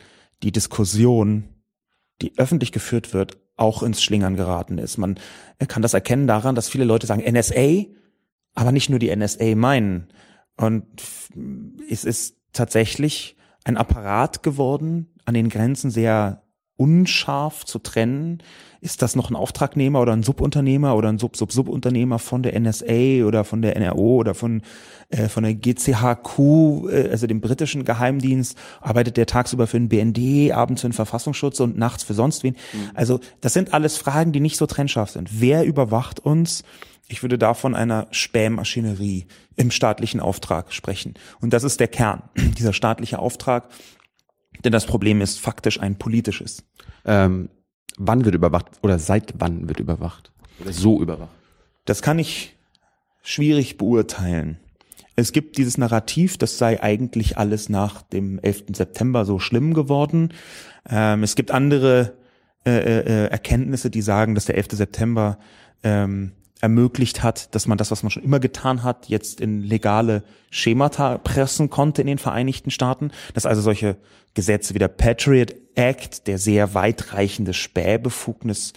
[0.43, 1.47] die Diskussion,
[2.21, 4.97] die öffentlich geführt wird, auch ins Schlingern geraten ist.
[4.97, 5.17] Man
[5.69, 7.85] kann das erkennen daran, dass viele Leute sagen NSA,
[8.55, 10.09] aber nicht nur die NSA meinen.
[10.59, 10.85] Und
[11.89, 16.43] es ist tatsächlich ein Apparat geworden, an den Grenzen sehr
[16.79, 18.41] unscharf zu trennen.
[18.81, 23.43] Ist das noch ein Auftragnehmer oder ein Subunternehmer oder ein Sub-Sub-Subunternehmer von der NSA oder
[23.43, 24.61] von der NRO oder von,
[25.09, 26.39] äh, von der GCHQ,
[26.89, 28.57] äh, also dem britischen Geheimdienst?
[28.79, 32.55] Arbeitet der tagsüber für den BND, abends für den Verfassungsschutz und nachts für sonst wen?
[32.71, 32.91] Mhm.
[32.93, 35.41] Also das sind alles Fragen, die nicht so trennscharf sind.
[35.41, 36.63] Wer überwacht uns?
[37.09, 39.25] Ich würde da von einer Spähmaschinerie
[39.57, 41.15] im staatlichen Auftrag sprechen.
[41.41, 42.21] Und das ist der Kern,
[42.57, 43.65] dieser staatliche Auftrag.
[44.63, 46.63] Denn das Problem ist faktisch ein politisches.
[47.05, 47.49] Ähm,
[47.97, 50.31] wann wird überwacht oder seit wann wird überwacht?
[50.59, 51.31] Oder so überwacht?
[51.85, 52.55] Das kann ich
[53.21, 54.59] schwierig beurteilen.
[55.15, 58.65] Es gibt dieses Narrativ, das sei eigentlich alles nach dem 11.
[58.73, 60.33] September so schlimm geworden.
[60.89, 62.13] Ähm, es gibt andere
[62.65, 64.67] äh, äh, Erkenntnisse, die sagen, dass der 11.
[64.71, 65.37] September
[65.83, 70.23] ähm, ermöglicht hat, dass man das, was man schon immer getan hat, jetzt in legale
[70.49, 73.11] Schemata pressen konnte in den Vereinigten Staaten.
[73.33, 73.97] Dass also solche
[74.33, 78.73] Gesetze wie der Patriot Act, der sehr weitreichende Spähbefugnis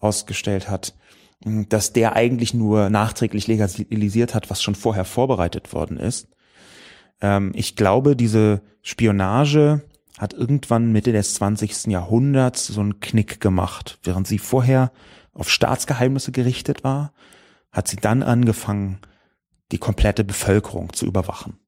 [0.00, 0.94] ausgestellt hat,
[1.44, 6.28] dass der eigentlich nur nachträglich legalisiert hat, was schon vorher vorbereitet worden ist.
[7.20, 9.82] Ähm, ich glaube, diese Spionage
[10.18, 11.86] hat irgendwann Mitte des 20.
[11.86, 14.92] Jahrhunderts so einen Knick gemacht, während sie vorher
[15.32, 17.12] auf Staatsgeheimnisse gerichtet war,
[17.72, 18.98] hat sie dann angefangen,
[19.72, 21.58] die komplette Bevölkerung zu überwachen.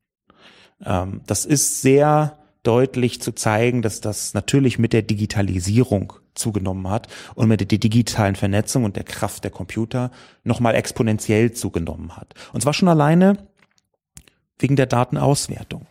[0.85, 7.09] Ähm, das ist sehr deutlich zu zeigen, dass das natürlich mit der Digitalisierung zugenommen hat
[7.35, 10.11] und mit der digitalen Vernetzung und der Kraft der Computer
[10.45, 12.35] nochmal exponentiell zugenommen hat.
[12.53, 13.49] Und zwar schon alleine
[14.59, 15.87] wegen der Datenauswertung.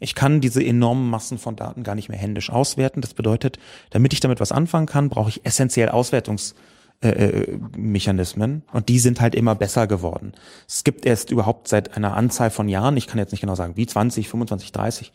[0.00, 3.02] Ich kann diese enormen Massen von Daten gar nicht mehr händisch auswerten.
[3.02, 3.58] Das bedeutet,
[3.90, 6.54] damit ich damit was anfangen kann, brauche ich essentiell Auswertungs
[7.02, 10.32] äh, äh, Mechanismen und die sind halt immer besser geworden.
[10.68, 13.76] Es gibt erst überhaupt seit einer Anzahl von Jahren, ich kann jetzt nicht genau sagen,
[13.76, 15.12] wie 20, 25, 30,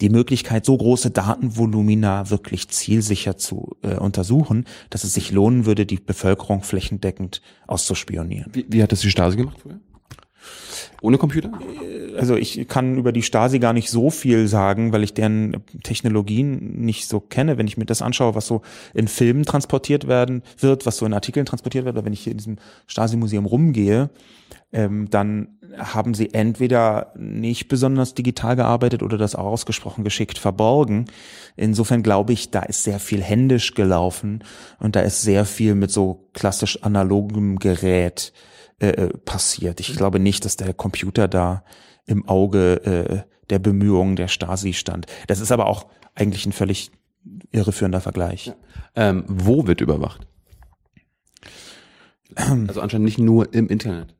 [0.00, 5.86] die Möglichkeit, so große Datenvolumina wirklich zielsicher zu äh, untersuchen, dass es sich lohnen würde,
[5.86, 8.50] die Bevölkerung flächendeckend auszuspionieren.
[8.52, 9.78] Wie, wie hat das die Stasi gemacht früher?
[11.00, 11.50] Ohne Computer?
[12.18, 16.82] Also ich kann über die Stasi gar nicht so viel sagen, weil ich deren Technologien
[16.82, 17.56] nicht so kenne.
[17.56, 18.62] Wenn ich mir das anschaue, was so
[18.94, 22.32] in Filmen transportiert werden wird, was so in Artikeln transportiert wird, oder wenn ich hier
[22.32, 24.10] in diesem Stasi-Museum rumgehe,
[24.72, 31.06] ähm, dann haben sie entweder nicht besonders digital gearbeitet oder das ausgesprochen geschickt verborgen.
[31.56, 34.42] Insofern glaube ich, da ist sehr viel händisch gelaufen
[34.78, 38.32] und da ist sehr viel mit so klassisch analogem Gerät
[38.80, 39.78] äh, äh, passiert.
[39.80, 41.64] Ich glaube nicht, dass der Computer da
[42.06, 45.06] im Auge äh, der Bemühungen der Stasi stand.
[45.26, 46.90] Das ist aber auch eigentlich ein völlig
[47.52, 48.46] irreführender Vergleich.
[48.46, 48.56] Ja.
[48.96, 50.26] Ähm, wo wird überwacht?
[52.34, 54.14] Also anscheinend nicht nur im Internet.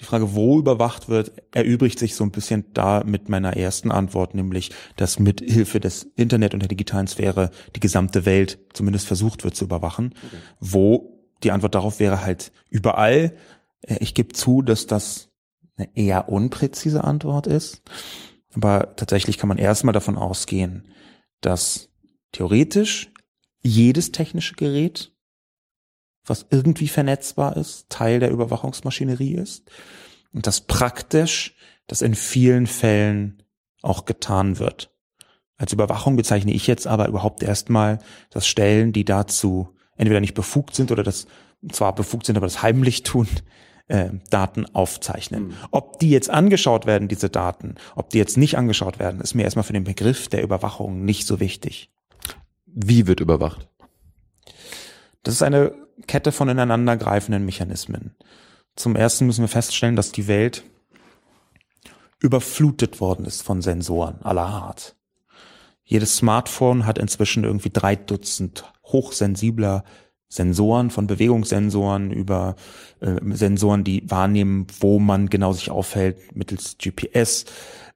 [0.00, 4.34] Die Frage, wo überwacht wird, erübrigt sich so ein bisschen da mit meiner ersten Antwort,
[4.34, 9.44] nämlich, dass mit Hilfe des Internet und der digitalen Sphäre die gesamte Welt zumindest versucht
[9.44, 10.14] wird zu überwachen.
[10.26, 10.36] Okay.
[10.60, 13.36] Wo die Antwort darauf wäre halt überall.
[13.82, 15.30] Äh, ich gebe zu, dass das
[15.76, 17.82] eine eher unpräzise Antwort ist.
[18.54, 20.88] Aber tatsächlich kann man erstmal davon ausgehen,
[21.40, 21.88] dass
[22.32, 23.10] theoretisch
[23.62, 25.12] jedes technische Gerät,
[26.24, 29.70] was irgendwie vernetzbar ist, Teil der Überwachungsmaschinerie ist.
[30.32, 33.42] Und dass praktisch das in vielen Fällen
[33.82, 34.90] auch getan wird.
[35.56, 37.98] Als Überwachung bezeichne ich jetzt aber überhaupt erstmal
[38.30, 41.26] das Stellen, die dazu entweder nicht befugt sind oder das
[41.70, 43.28] zwar befugt sind, aber das heimlich tun,
[43.88, 45.48] äh, Daten aufzeichnen.
[45.48, 45.54] Mhm.
[45.70, 49.42] Ob die jetzt angeschaut werden, diese Daten, ob die jetzt nicht angeschaut werden, ist mir
[49.42, 51.90] erstmal für den Begriff der Überwachung nicht so wichtig.
[52.66, 53.68] Wie wird überwacht?
[55.22, 55.74] Das ist eine
[56.06, 58.14] Kette von ineinandergreifenden Mechanismen.
[58.76, 60.64] Zum ersten müssen wir feststellen, dass die Welt
[62.20, 64.96] überflutet worden ist von Sensoren aller Art.
[65.84, 69.84] Jedes Smartphone hat inzwischen irgendwie drei Dutzend hochsensibler
[70.28, 72.56] Sensoren, von Bewegungssensoren über
[73.00, 77.44] äh, Sensoren, die wahrnehmen, wo man genau sich aufhält, mittels GPS,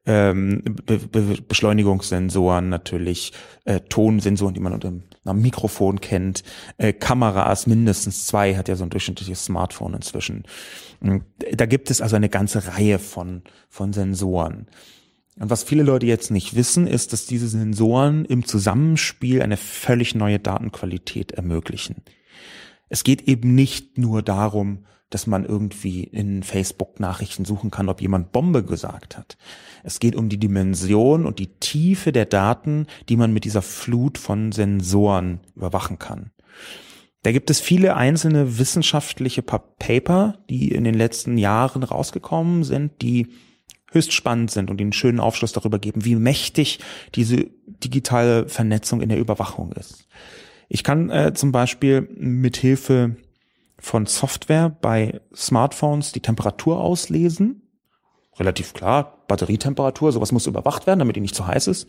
[0.07, 3.33] ähm, Be Be Beschleunigungssensoren natürlich,
[3.65, 4.93] äh, Tonsensoren, die man unter
[5.25, 6.45] einem Mikrofon kennt,
[6.77, 10.45] äh, Kameras, mindestens zwei, hat ja so ein durchschnittliches Smartphone inzwischen.
[11.53, 14.67] Da gibt es also eine ganze Reihe von, von Sensoren.
[15.39, 20.15] Und was viele Leute jetzt nicht wissen, ist, dass diese Sensoren im Zusammenspiel eine völlig
[20.15, 21.97] neue Datenqualität ermöglichen.
[22.89, 28.33] Es geht eben nicht nur darum, dass man irgendwie in Facebook-Nachrichten suchen kann, ob jemand
[28.33, 29.39] Bombe gesagt hat.
[29.83, 34.19] Es geht um die Dimension und die Tiefe der Daten, die man mit dieser Flut
[34.19, 36.31] von Sensoren überwachen kann.
[37.23, 43.29] Da gibt es viele einzelne wissenschaftliche Paper, die in den letzten Jahren rausgekommen sind, die
[43.91, 46.81] höchst spannend sind und einen schönen Aufschluss darüber geben, wie mächtig
[47.15, 50.07] diese digitale Vernetzung in der Überwachung ist.
[50.69, 53.17] Ich kann äh, zum Beispiel mit Hilfe
[53.79, 57.63] von Software bei Smartphones die Temperatur auslesen.
[58.39, 61.89] Relativ klar, Batterietemperatur, sowas muss überwacht werden, damit die nicht zu heiß ist.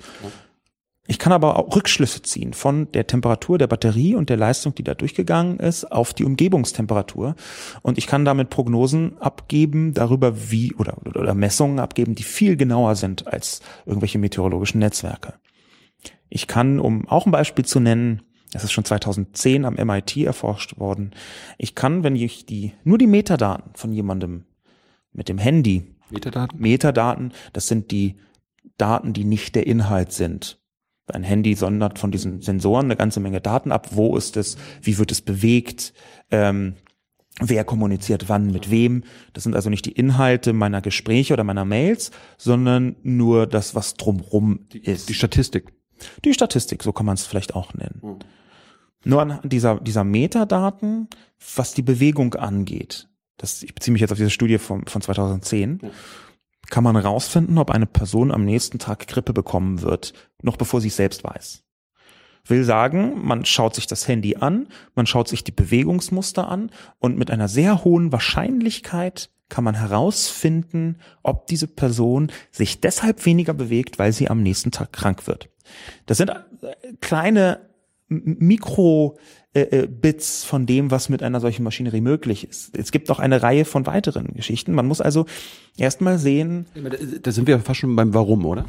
[1.07, 4.83] Ich kann aber auch Rückschlüsse ziehen von der Temperatur der Batterie und der Leistung, die
[4.83, 7.35] da durchgegangen ist, auf die Umgebungstemperatur.
[7.81, 12.95] Und ich kann damit Prognosen abgeben darüber, wie oder, oder Messungen abgeben, die viel genauer
[12.95, 15.33] sind als irgendwelche meteorologischen Netzwerke.
[16.29, 20.79] Ich kann, um auch ein Beispiel zu nennen, das ist schon 2010 am MIT erforscht
[20.79, 21.11] worden.
[21.57, 24.45] Ich kann, wenn ich die, nur die Metadaten von jemandem
[25.11, 26.59] mit dem Handy, Metadaten?
[26.59, 28.17] Metadaten, das sind die
[28.77, 30.58] Daten, die nicht der Inhalt sind.
[31.11, 33.89] Ein Handy sondert von diesen Sensoren eine ganze Menge Daten ab.
[33.91, 34.57] Wo ist es?
[34.81, 35.93] Wie wird es bewegt?
[36.31, 36.75] Ähm,
[37.39, 39.03] wer kommuniziert wann mit wem?
[39.33, 43.95] Das sind also nicht die Inhalte meiner Gespräche oder meiner Mails, sondern nur das, was
[43.95, 45.09] drumrum ist.
[45.09, 45.73] Die Statistik.
[46.23, 47.99] Die Statistik, so kann man es vielleicht auch nennen.
[48.01, 48.19] Mhm.
[49.05, 51.07] Nur an dieser, dieser Metadaten,
[51.55, 55.79] was die Bewegung angeht, das, ich beziehe mich jetzt auf diese Studie von, von 2010,
[55.81, 55.89] ja.
[56.69, 60.87] Kann man herausfinden, ob eine Person am nächsten Tag Grippe bekommen wird, noch bevor sie
[60.89, 61.63] es selbst weiß.
[62.45, 67.17] Will sagen, man schaut sich das Handy an, man schaut sich die Bewegungsmuster an und
[67.17, 73.99] mit einer sehr hohen Wahrscheinlichkeit kann man herausfinden, ob diese Person sich deshalb weniger bewegt,
[73.99, 75.49] weil sie am nächsten Tag krank wird.
[76.05, 77.68] Das sind äh, kleine
[78.09, 79.17] Mikro
[79.53, 82.77] äh, äh, von dem, was mit einer solchen Maschinerie möglich ist.
[82.77, 84.73] Es gibt noch eine Reihe von weiteren Geschichten.
[84.73, 85.25] Man muss also
[85.77, 86.65] erstmal sehen.
[87.21, 88.65] Da sind wir fast schon beim Warum, oder?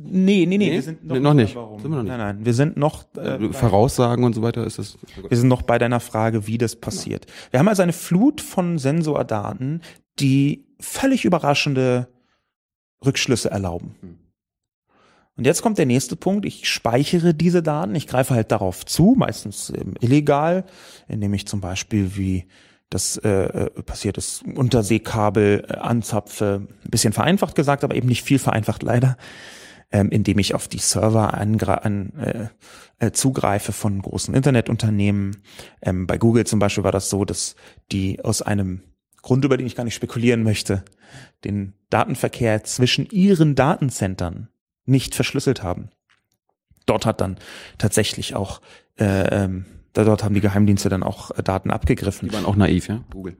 [0.00, 0.72] Nee, nee, nee, nee?
[0.72, 1.56] wir sind noch, nee, noch nicht.
[1.56, 1.80] Warum.
[1.80, 2.10] Sind wir noch nicht.
[2.10, 4.96] Nein, nein, wir sind noch äh, Voraussagen und so weiter ist das.
[5.28, 7.26] Wir sind noch bei deiner Frage, wie das passiert.
[7.50, 9.82] Wir haben also eine Flut von Sensordaten,
[10.20, 12.08] die völlig überraschende
[13.04, 13.96] Rückschlüsse erlauben.
[14.00, 14.18] Hm.
[15.38, 16.44] Und jetzt kommt der nächste Punkt.
[16.44, 17.94] Ich speichere diese Daten.
[17.94, 20.64] Ich greife halt darauf zu, meistens ähm, illegal,
[21.06, 22.48] indem ich zum Beispiel wie
[22.90, 26.66] das äh, äh passiert ist, Unterseekabel äh, anzapfe.
[26.84, 29.16] Ein bisschen vereinfacht gesagt, aber eben nicht viel vereinfacht leider,
[29.92, 32.48] ähm, indem ich auf die Server an, äh,
[32.98, 35.44] äh, zugreife von großen Internetunternehmen.
[35.80, 37.54] Ähm, bei Google zum Beispiel war das so, dass
[37.92, 38.82] die aus einem
[39.22, 40.84] Grund, über den ich gar nicht spekulieren möchte,
[41.44, 44.48] den Datenverkehr zwischen ihren Datencentern
[44.88, 45.90] nicht verschlüsselt haben.
[46.86, 47.36] Dort hat dann
[47.76, 48.60] tatsächlich auch,
[48.98, 52.28] äh, ähm, dort haben die Geheimdienste dann auch äh, Daten abgegriffen.
[52.28, 53.04] Die waren auch naiv, ja?
[53.10, 53.36] Google.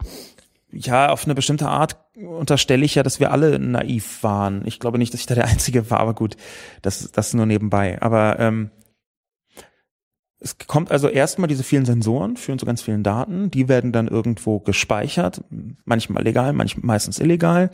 [0.70, 4.66] Ja, auf eine bestimmte Art unterstelle ich ja, dass wir alle naiv waren.
[4.66, 6.36] Ich glaube nicht, dass ich da der Einzige war, aber gut,
[6.82, 8.00] das, das nur nebenbei.
[8.02, 8.70] Aber ähm,
[10.40, 14.08] es kommt also erstmal diese vielen Sensoren, führen zu ganz vielen Daten, die werden dann
[14.08, 15.42] irgendwo gespeichert,
[15.84, 17.70] manchmal legal, manchmal meistens illegal.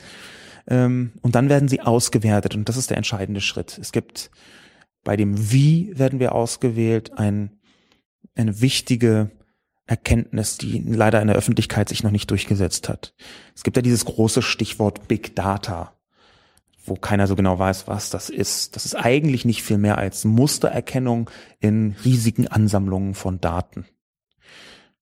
[0.67, 3.79] Ähm, und dann werden sie ausgewertet und das ist der entscheidende Schritt.
[3.79, 4.31] Es gibt
[5.03, 7.51] bei dem Wie werden wir ausgewählt ein,
[8.35, 9.31] eine wichtige
[9.87, 13.15] Erkenntnis, die leider in der Öffentlichkeit sich noch nicht durchgesetzt hat.
[13.55, 15.93] Es gibt ja dieses große Stichwort Big Data,
[16.87, 18.77] wo keiner so genau weiß, was das ist.
[18.77, 21.29] Das ist eigentlich nicht viel mehr als Mustererkennung
[21.61, 23.85] in riesigen Ansammlungen von Daten.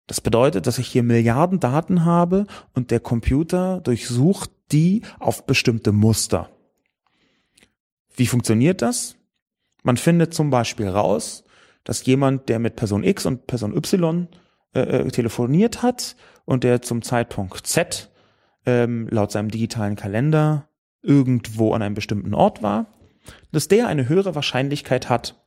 [0.09, 5.92] Das bedeutet, dass ich hier Milliarden Daten habe und der Computer durchsucht die auf bestimmte
[5.92, 6.50] Muster.
[8.16, 9.16] Wie funktioniert das?
[9.82, 11.44] Man findet zum Beispiel raus,
[11.85, 14.28] dass jemand, der mit Person X und Person Y
[14.74, 18.11] äh, äh, telefoniert hat und der zum Zeitpunkt Z
[18.64, 20.68] ähm, laut seinem digitalen Kalender
[21.02, 22.87] irgendwo an einem bestimmten Ort war,
[23.50, 25.44] dass der eine höhere Wahrscheinlichkeit hat,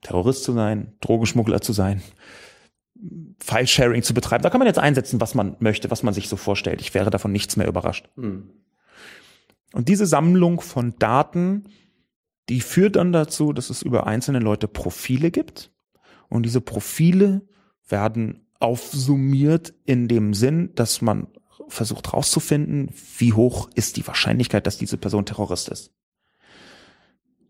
[0.00, 2.02] Terrorist zu sein, Drogenschmuggler zu sein,
[3.38, 4.42] File-Sharing zu betreiben.
[4.42, 6.80] Da kann man jetzt einsetzen, was man möchte, was man sich so vorstellt.
[6.80, 8.08] Ich wäre davon nichts mehr überrascht.
[8.16, 8.50] Hm.
[9.72, 11.64] Und diese Sammlung von Daten,
[12.48, 15.70] die führt dann dazu, dass es über einzelne Leute Profile gibt.
[16.28, 17.42] Und diese Profile
[17.88, 21.28] werden aufsummiert in dem Sinn, dass man
[21.68, 25.92] versucht herauszufinden, wie hoch ist die Wahrscheinlichkeit, dass diese Person Terrorist ist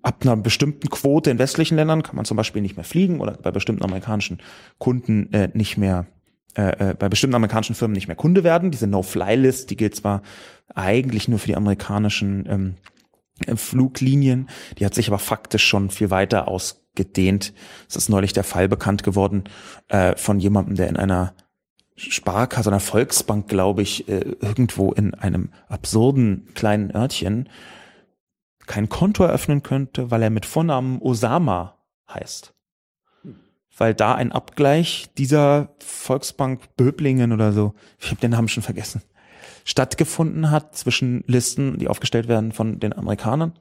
[0.02, 3.32] ab einer bestimmten Quote in westlichen Ländern kann man zum Beispiel nicht mehr fliegen oder
[3.32, 4.38] bei bestimmten amerikanischen
[4.78, 6.06] Kunden äh, nicht mehr
[6.56, 8.70] äh, äh, bei bestimmten amerikanischen Firmen nicht mehr Kunde werden.
[8.70, 10.22] Diese No-Fly-List, die gilt zwar
[10.74, 12.74] eigentlich nur für die amerikanischen ähm,
[13.46, 17.52] äh, Fluglinien, die hat sich aber faktisch schon viel weiter aus ausgedehnt.
[17.88, 19.44] Es ist neulich der Fall bekannt geworden
[19.88, 21.34] äh, von jemandem, der in einer
[21.96, 27.48] Sparkasse, einer Volksbank, glaube ich, äh, irgendwo in einem absurden kleinen Örtchen
[28.70, 31.74] kein Konto eröffnen könnte, weil er mit Vornamen Osama
[32.08, 32.54] heißt.
[33.76, 39.02] Weil da ein Abgleich dieser Volksbank Böblingen oder so, ich habe den Namen schon vergessen,
[39.64, 43.58] stattgefunden hat zwischen Listen, die aufgestellt werden von den Amerikanern.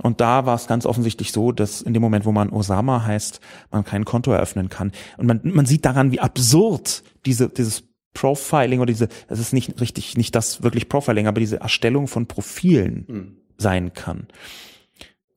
[0.00, 3.40] Und da war es ganz offensichtlich so, dass in dem Moment, wo man Osama heißt,
[3.72, 4.92] man kein Konto eröffnen kann.
[5.16, 7.82] Und man, man sieht daran, wie absurd diese, dieses
[8.14, 12.26] Profiling oder diese, das ist nicht richtig, nicht das wirklich Profiling, aber diese Erstellung von
[12.26, 13.41] Profilen mhm.
[13.62, 14.28] Sein kann.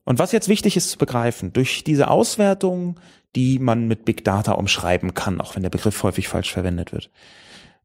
[0.04, 3.00] Und was jetzt wichtig ist zu begreifen, durch diese Auswertung,
[3.34, 7.10] die man mit Big Data umschreiben kann, auch wenn der Begriff häufig falsch verwendet wird,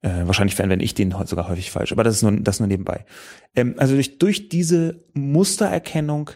[0.01, 3.05] äh, wahrscheinlich verwende ich den sogar häufig falsch, aber das ist nur, das nur nebenbei.
[3.55, 6.31] Ähm, also durch, durch diese Mustererkennung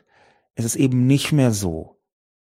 [0.56, 2.02] ist es eben nicht mehr so,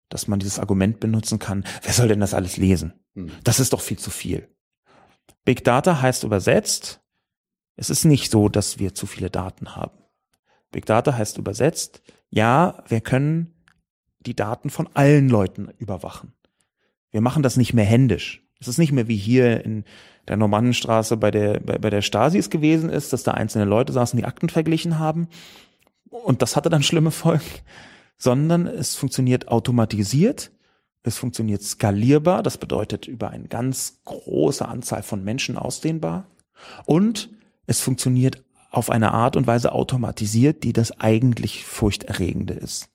[0.10, 2.94] dass man dieses Argument benutzen kann, wer soll denn das alles lesen?
[3.16, 3.32] Hm.
[3.44, 4.48] Das ist doch viel zu viel.
[5.46, 7.02] Big Data heißt übersetzt,
[7.76, 10.03] es ist nicht so, dass wir zu viele Daten haben.
[10.74, 13.54] Big Data heißt übersetzt, ja, wir können
[14.20, 16.34] die Daten von allen Leuten überwachen.
[17.12, 18.44] Wir machen das nicht mehr händisch.
[18.60, 19.86] Es ist nicht mehr wie hier in
[20.28, 23.94] der Normannenstraße bei der, bei, bei der Stasi es gewesen ist, dass da einzelne Leute
[23.94, 25.28] saßen, die Akten verglichen haben.
[26.10, 27.44] Und das hatte dann schlimme Folgen.
[28.18, 30.52] Sondern es funktioniert automatisiert.
[31.04, 32.42] Es funktioniert skalierbar.
[32.42, 36.26] Das bedeutet über eine ganz große Anzahl von Menschen ausdehnbar.
[36.86, 37.30] Und
[37.68, 42.90] es funktioniert auf eine Art und Weise automatisiert, die das eigentlich furchterregende ist.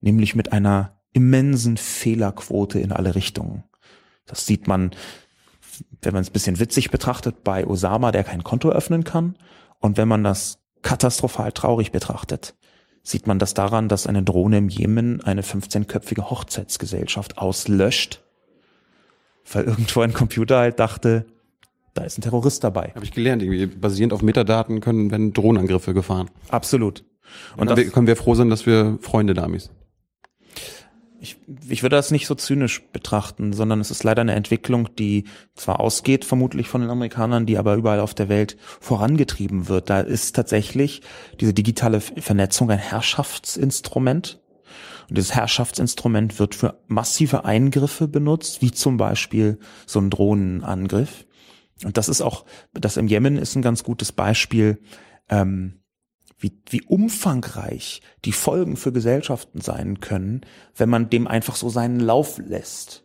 [0.00, 3.64] Nämlich mit einer immensen Fehlerquote in alle Richtungen.
[4.26, 4.92] Das sieht man
[6.02, 9.36] wenn man es ein bisschen witzig betrachtet, bei Osama, der kein Konto öffnen kann.
[9.78, 12.54] Und wenn man das katastrophal traurig betrachtet,
[13.02, 18.22] sieht man das daran, dass eine Drohne im Jemen eine 15-köpfige Hochzeitsgesellschaft auslöscht,
[19.52, 21.26] weil irgendwo ein Computer halt dachte,
[21.94, 22.92] da ist ein Terrorist dabei.
[22.94, 26.30] Habe ich gelernt, irgendwie basierend auf Metadaten können werden Drohnenangriffe gefahren.
[26.48, 27.04] Absolut.
[27.56, 29.72] Und, Und das, können wir froh sein, dass wir Freunde damit sind
[31.22, 31.36] ich,
[31.68, 35.24] ich würde das nicht so zynisch betrachten, sondern es ist leider eine Entwicklung, die
[35.54, 39.88] zwar ausgeht, vermutlich von den Amerikanern, die aber überall auf der Welt vorangetrieben wird.
[39.88, 41.00] Da ist tatsächlich
[41.40, 44.40] diese digitale Vernetzung ein Herrschaftsinstrument.
[45.08, 51.24] Und dieses Herrschaftsinstrument wird für massive Eingriffe benutzt, wie zum Beispiel so ein Drohnenangriff.
[51.84, 54.78] Und das ist auch, das im Jemen ist ein ganz gutes Beispiel,
[55.28, 55.82] ähm,
[56.38, 60.42] wie, wie umfangreich die Folgen für Gesellschaften sein können,
[60.74, 63.04] wenn man dem einfach so seinen Lauf lässt.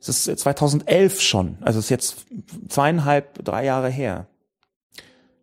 [0.00, 2.26] Es ist 2011 schon, also es ist jetzt
[2.68, 4.28] zweieinhalb, drei Jahre her,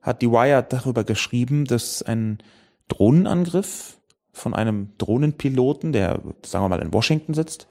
[0.02, 2.40] hat die Wired darüber geschrieben, dass ein
[2.88, 4.00] Drohnenangriff
[4.32, 7.68] von einem Drohnenpiloten, der, sagen wir mal, in Washington sitzt,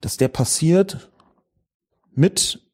[0.00, 1.10] dass der passiert
[2.12, 2.65] mit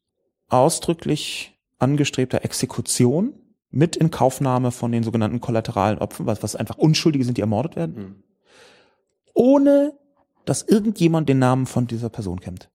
[0.53, 3.33] ausdrücklich angestrebter Exekution
[3.71, 7.95] mit Inkaufnahme von den sogenannten kollateralen Opfern, was, was einfach Unschuldige sind, die ermordet werden,
[7.95, 8.15] mhm.
[9.33, 9.93] ohne
[10.45, 12.69] dass irgendjemand den Namen von dieser Person kennt.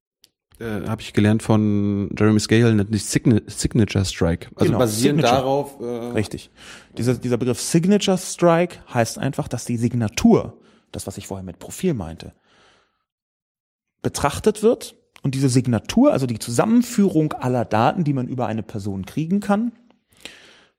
[0.59, 4.49] Äh, Habe ich gelernt von Jeremy Scale, nennt sich Signature Strike.
[4.57, 5.41] Also genau, basierend Signature.
[5.41, 5.81] darauf.
[5.81, 6.51] Äh Richtig.
[6.97, 10.59] Dieser, dieser Begriff Signature Strike heißt einfach, dass die Signatur,
[10.91, 12.33] das was ich vorher mit Profil meinte,
[14.03, 19.05] betrachtet wird und diese Signatur, also die Zusammenführung aller Daten, die man über eine Person
[19.05, 19.73] kriegen kann,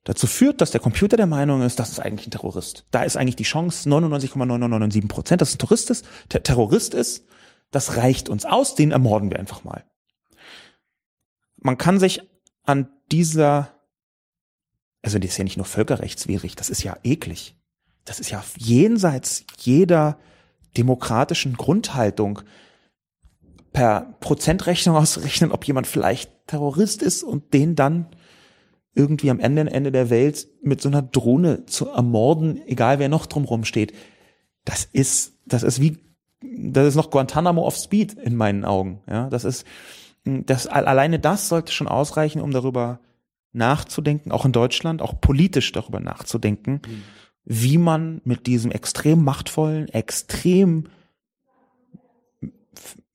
[0.04, 2.86] dazu führt, dass der Computer der Meinung ist, das ist eigentlich ein Terrorist.
[2.92, 7.26] Da ist eigentlich die Chance 99,9997 Prozent, dass ein Terrorist ist, Ter Terrorist ist.
[7.72, 9.84] Das reicht uns aus, den ermorden wir einfach mal.
[11.58, 12.22] Man kann sich
[12.64, 13.74] an dieser,
[15.02, 17.56] also das ist ja nicht nur völkerrechtswidrig, das ist ja eklig.
[18.06, 20.18] Das ist ja jenseits jeder
[20.78, 22.42] demokratischen Grundhaltung
[23.74, 28.08] per Prozentrechnung ausrechnen, ob jemand vielleicht Terrorist ist und den dann
[28.96, 33.28] irgendwie am Ende, Ende der Welt mit so einer Drohne zu ermorden, egal wer noch
[33.28, 33.94] drumherum steht.
[34.66, 35.98] Das ist, das ist wie,
[36.42, 39.02] das ist noch Guantanamo of Speed in meinen Augen.
[39.10, 39.66] Ja, das ist,
[40.26, 43.00] das, alleine das sollte schon ausreichen, um darüber
[43.52, 47.04] nachzudenken, auch in Deutschland, auch politisch darüber nachzudenken, mhm.
[47.46, 50.88] wie man mit diesem extrem machtvollen, extrem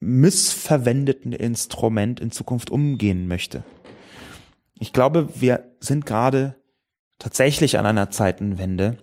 [0.00, 3.64] missverwendeten Instrument in Zukunft umgehen möchte
[4.78, 6.56] ich glaube, wir sind gerade
[7.18, 8.98] tatsächlich an einer Zeitenwende.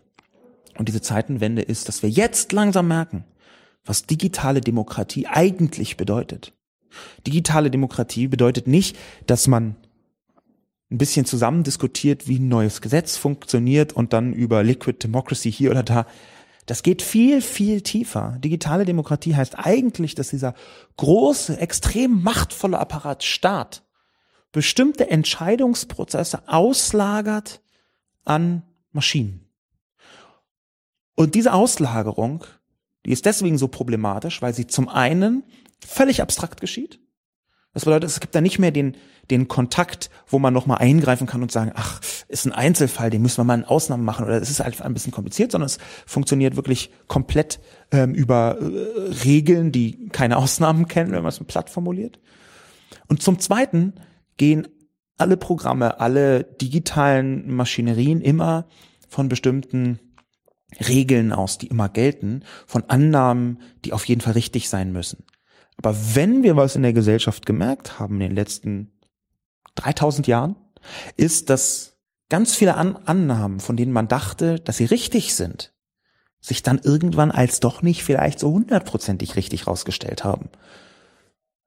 [0.78, 3.26] Und diese Zeitenwende ist, dass wir jetzt langsam merken,
[3.86, 6.54] was digitale Demokratie eigentlich bedeutet.
[7.26, 9.76] Digitale Demokratie bedeutet nicht, dass man
[10.92, 15.72] ein bisschen zusammen diskutiert, wie ein neues Gesetz funktioniert und dann über Liquid Democracy hier
[15.72, 16.06] oder da
[16.66, 18.38] Das geht viel, viel tiefer.
[18.40, 20.54] Digitale Demokratie heißt eigentlich, dass dieser
[20.98, 23.84] große, extrem machtvolle Apparat Staat
[24.52, 27.62] bestimmte Entscheidungsprozesse auslagert
[28.26, 29.50] an Maschinen.
[31.16, 32.46] Und diese Auslagerung,
[33.06, 35.44] die ist deswegen so problematisch, weil sie zum einen
[35.86, 37.00] völlig abstrakt geschieht.
[37.74, 38.98] Das bedeutet, es gibt da nicht mehr den,
[39.30, 43.38] den Kontakt, wo man nochmal eingreifen kann und sagen, ach, ist ein Einzelfall, den müssen
[43.38, 46.58] wir mal in Ausnahmen machen oder es ist einfach ein bisschen kompliziert, sondern es funktioniert
[46.58, 47.60] wirklich komplett
[47.92, 52.20] ähm, über äh, Regeln, die keine Ausnahmen kennen, wenn man es platt formuliert.
[53.08, 53.94] Und zum Zweiten
[54.36, 54.68] gehen
[55.18, 58.68] alle Programme, alle digitalen Maschinerien immer
[59.08, 60.00] von bestimmten
[60.88, 65.24] Regeln aus, die immer gelten, von Annahmen, die auf jeden Fall richtig sein müssen.
[65.84, 68.92] Aber wenn wir was in der Gesellschaft gemerkt haben in den letzten
[69.76, 70.56] 3000 Jahren,
[71.18, 71.98] ist, dass
[72.30, 75.74] ganz viele An Annahmen, von denen man dachte, dass sie richtig sind,
[76.40, 80.50] sich dann irgendwann als doch nicht vielleicht so hundertprozentig richtig rausgestellt haben.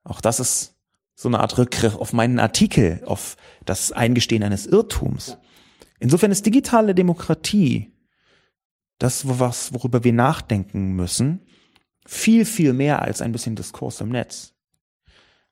[0.04, 0.76] Auch das ist
[1.16, 5.38] so eine Art Rückgriff auf meinen Artikel, auf das Eingestehen eines Irrtums.
[5.98, 7.92] Insofern ist digitale Demokratie
[8.98, 11.40] das, was, worüber wir nachdenken müssen,
[12.04, 14.52] viel, viel mehr als ein bisschen Diskurs im Netz.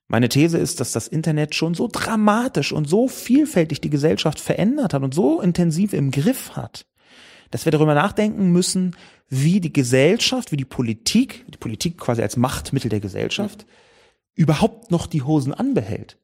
[0.09, 4.93] Meine These ist, dass das Internet schon so dramatisch und so vielfältig die Gesellschaft verändert
[4.93, 6.87] hat und so intensiv im Griff hat,
[7.51, 8.95] dass wir darüber nachdenken müssen,
[9.31, 13.65] wie die Gesellschaft, wie die Politik, die Politik quasi als Machtmittel der Gesellschaft,
[14.35, 16.19] überhaupt noch die Hosen anbehält.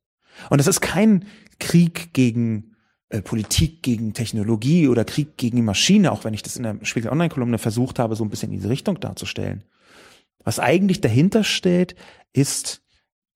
[0.51, 1.25] Und das ist kein
[1.59, 2.77] Krieg gegen
[3.09, 6.77] äh, Politik gegen Technologie oder Krieg gegen die Maschine, auch wenn ich das in der
[6.83, 9.65] Spiegel Online-Kolumne versucht habe, so ein bisschen in diese Richtung darzustellen.
[10.45, 11.95] Was eigentlich dahinter steht,
[12.33, 12.83] ist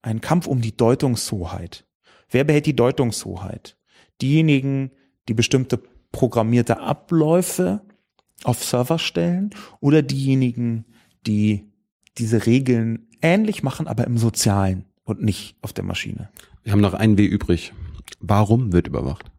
[0.01, 1.85] ein Kampf um die Deutungshoheit.
[2.29, 3.77] Wer behält die Deutungshoheit?
[4.21, 4.91] Diejenigen,
[5.27, 5.81] die bestimmte
[6.11, 7.81] programmierte Abläufe
[8.43, 10.85] auf Server stellen oder diejenigen,
[11.25, 11.71] die
[12.17, 16.29] diese Regeln ähnlich machen, aber im Sozialen und nicht auf der Maschine.
[16.63, 17.73] Wir haben noch einen W übrig.
[18.19, 19.31] Warum wird überwacht?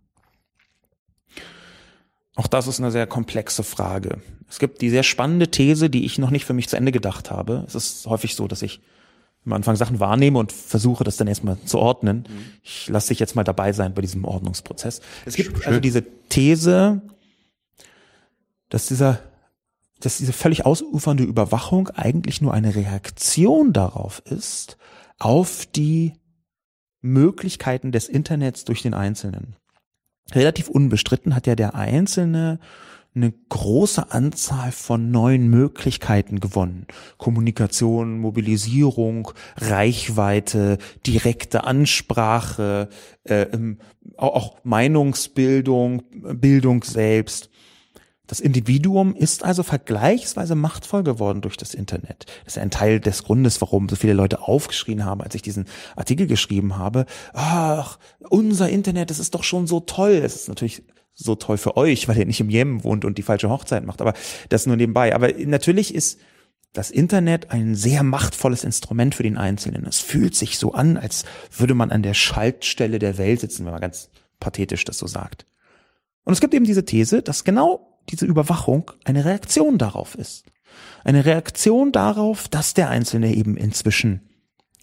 [2.37, 4.20] Auch das ist eine sehr komplexe Frage.
[4.49, 7.30] Es gibt die sehr spannende These, die ich noch nicht für mich zu Ende gedacht
[7.30, 7.64] habe.
[7.66, 8.80] Es ist häufig so, dass ich
[9.47, 12.26] am Anfang Sachen wahrnehme und versuche das dann erstmal zu ordnen.
[12.28, 12.45] Mhm.
[12.62, 15.01] Ich lasse dich jetzt mal dabei sein bei diesem Ordnungsprozess.
[15.26, 15.66] Es gibt Schön.
[15.66, 17.03] also diese These,
[18.70, 19.20] dass dieser,
[20.01, 24.78] dass diese völlig ausufernde Überwachung eigentlich nur eine Reaktion darauf ist,
[25.18, 26.14] auf die
[27.01, 29.57] Möglichkeiten des Internets durch den Einzelnen
[30.33, 32.59] relativ unbestritten hat ja der Einzelne
[33.14, 36.87] eine große Anzahl von neuen Möglichkeiten gewonnen.
[37.16, 42.89] Kommunikation, Mobilisierung, Reichweite, direkte Ansprache,
[43.22, 43.47] äh,
[44.16, 47.51] auch Meinungsbildung, Bildung selbst.
[48.27, 52.25] Das Individuum ist also vergleichsweise machtvoll geworden durch das Internet.
[52.45, 55.66] Das ist ein Teil des Grundes, warum so viele Leute aufgeschrien haben, als ich diesen
[55.95, 57.05] Artikel geschrieben habe.
[57.35, 57.99] Ach,
[58.31, 60.12] unser Internet, das ist doch schon so toll.
[60.12, 63.22] Es ist natürlich so toll für euch, weil ihr nicht im Jemen wohnt und die
[63.22, 64.01] falsche Hochzeit macht.
[64.01, 64.14] Aber
[64.49, 65.14] das nur nebenbei.
[65.14, 66.18] Aber natürlich ist
[66.72, 69.87] das Internet ein sehr machtvolles Instrument für den Einzelnen.
[69.87, 71.25] Es fühlt sich so an, als
[71.57, 74.09] würde man an der Schaltstelle der Welt sitzen, wenn man ganz
[74.41, 75.47] pathetisch das so sagt.
[76.25, 80.44] Und es gibt eben diese These, dass genau diese Überwachung eine Reaktion darauf ist.
[81.05, 84.28] Eine Reaktion darauf, dass der Einzelne eben inzwischen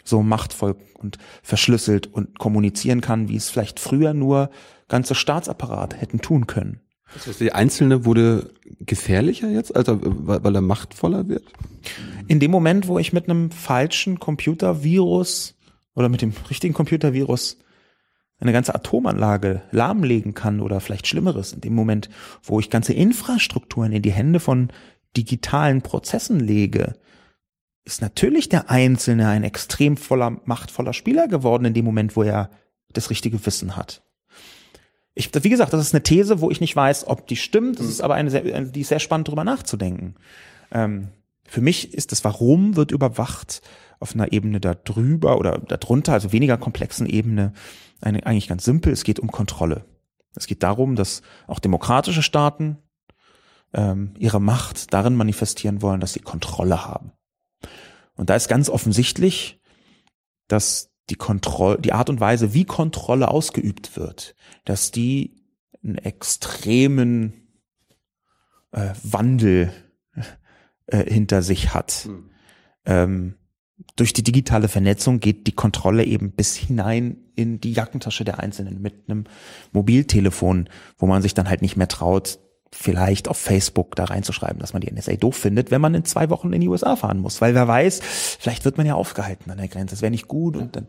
[0.04, 4.50] so machtvoll und verschlüsselt und kommunizieren kann, wie es vielleicht früher nur
[4.88, 6.82] ganze Staatsapparate hätten tun können.
[7.14, 11.44] Das heißt, der Einzelne wurde gefährlicher jetzt, also weil er machtvoller wird?
[12.28, 15.56] In dem Moment, wo ich mit einem falschen Computervirus
[15.94, 17.58] oder mit dem richtigen Computervirus
[18.42, 22.10] eine ganze Atomanlage lahmlegen kann oder vielleicht Schlimmeres in dem Moment,
[22.44, 24.70] wo ich ganze Infrastrukturen in die Hände von
[25.16, 26.96] digitalen Prozessen lege,
[27.84, 32.50] ist natürlich der Einzelne ein extrem voller, machtvoller Spieler geworden in dem Moment, wo er
[32.94, 34.04] das richtige Wissen hat.
[35.14, 37.80] Ich, wie gesagt, das ist eine These, wo ich nicht weiß, ob die stimmt.
[37.80, 40.16] Das ist aber eine, sehr, die ist sehr spannend, darüber nachzudenken.
[40.72, 41.10] Ähm,
[41.48, 43.62] für mich ist das Warum wird überwacht
[44.02, 47.54] auf einer Ebene da drüber oder darunter, also weniger komplexen Ebene,
[48.02, 48.92] eine, eigentlich ganz simpel.
[48.92, 49.86] Es geht um Kontrolle.
[50.36, 52.78] Es geht darum, dass auch demokratische Staaten
[53.74, 57.12] ähm, ihre Macht darin manifestieren wollen, dass sie Kontrolle haben.
[58.16, 59.62] Und da ist ganz offensichtlich,
[60.48, 64.36] dass die Kontrolle, die Art und Weise, wie Kontrolle ausgeübt wird,
[64.66, 65.44] dass die
[65.84, 67.48] einen extremen
[68.72, 69.72] äh, Wandel
[70.88, 71.92] äh, hinter sich hat.
[72.06, 72.30] Hm.
[72.86, 73.36] Ähm,
[73.96, 78.82] durch die digitale Vernetzung geht die Kontrolle eben bis hinein in die Jackentasche der Einzelnen
[78.82, 79.26] mit einem
[79.72, 82.40] Mobiltelefon, wo man sich dann halt nicht mehr traut,
[82.72, 86.30] vielleicht auf Facebook da reinzuschreiben, dass man die NSA doof findet, wenn man in zwei
[86.30, 88.00] Wochen in die USA fahren muss, weil wer weiß,
[88.40, 90.56] vielleicht wird man ja aufgehalten an der Grenze, das wäre nicht gut.
[90.56, 90.88] Und dann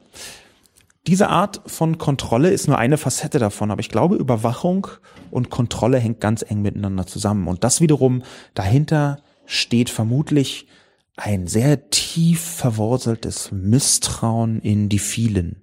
[1.08, 4.86] diese Art von Kontrolle ist nur eine Facette davon, aber ich glaube, Überwachung
[5.32, 7.48] und Kontrolle hängt ganz eng miteinander zusammen.
[7.48, 8.22] Und das wiederum
[8.54, 10.68] dahinter steht vermutlich
[11.16, 15.62] ein sehr tief verwurzeltes Misstrauen in die vielen.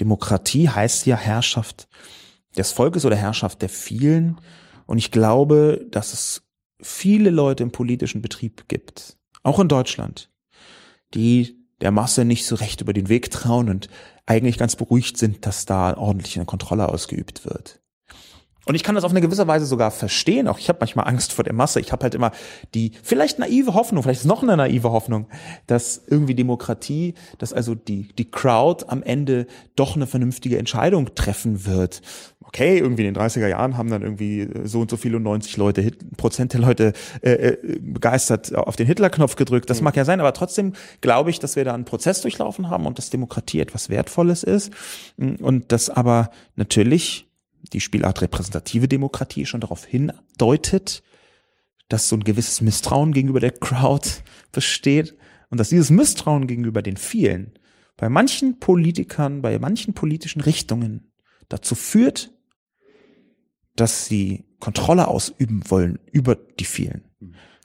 [0.00, 1.88] Demokratie heißt ja Herrschaft
[2.56, 4.40] des Volkes oder Herrschaft der vielen.
[4.86, 6.42] Und ich glaube, dass es
[6.80, 10.30] viele Leute im politischen Betrieb gibt, auch in Deutschland,
[11.14, 13.88] die der Masse nicht so recht über den Weg trauen und
[14.24, 17.81] eigentlich ganz beruhigt sind, dass da ordentlich eine Kontrolle ausgeübt wird.
[18.64, 20.46] Und ich kann das auf eine gewisse Weise sogar verstehen.
[20.46, 21.80] Auch ich habe manchmal Angst vor der Masse.
[21.80, 22.30] Ich habe halt immer
[22.74, 25.26] die vielleicht naive Hoffnung, vielleicht ist noch eine naive Hoffnung,
[25.66, 31.66] dass irgendwie Demokratie, dass also die, die Crowd am Ende doch eine vernünftige Entscheidung treffen
[31.66, 32.02] wird.
[32.44, 35.90] Okay, irgendwie in den 30er Jahren haben dann irgendwie so und so viele 90 Leute,
[36.16, 36.92] Prozent der Leute
[37.22, 39.70] äh, äh, begeistert auf den Hitler-Knopf gedrückt.
[39.70, 39.84] Das mhm.
[39.84, 42.98] mag ja sein, aber trotzdem glaube ich, dass wir da einen Prozess durchlaufen haben und
[42.98, 44.70] dass Demokratie etwas Wertvolles ist.
[45.16, 47.31] Und dass aber natürlich
[47.70, 51.02] die Spielart repräsentative Demokratie schon darauf hindeutet,
[51.88, 54.08] dass so ein gewisses Misstrauen gegenüber der Crowd
[54.52, 55.16] besteht
[55.50, 57.52] und dass dieses Misstrauen gegenüber den vielen
[57.96, 61.12] bei manchen Politikern, bei manchen politischen Richtungen
[61.48, 62.32] dazu führt,
[63.76, 67.02] dass sie Kontrolle ausüben wollen über die vielen.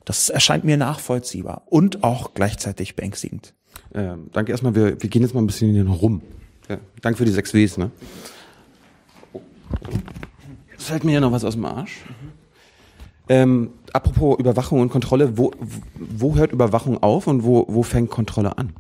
[0.06, 3.54] Das erscheint mir nachvollziehbar und auch gleichzeitig beängstigend.
[3.94, 6.22] Ähm, danke erstmal, wir, wir gehen jetzt mal ein bisschen in den Rum.
[6.70, 7.78] Ja, danke für die sechs Ws.
[7.78, 7.92] Ne?
[10.78, 12.04] Es fällt mir ja noch was aus dem Arsch.
[13.30, 15.52] Ähm, apropos Überwachung und Kontrolle, wo,
[15.96, 18.74] wo hört Überwachung auf und wo, wo fängt Kontrolle an?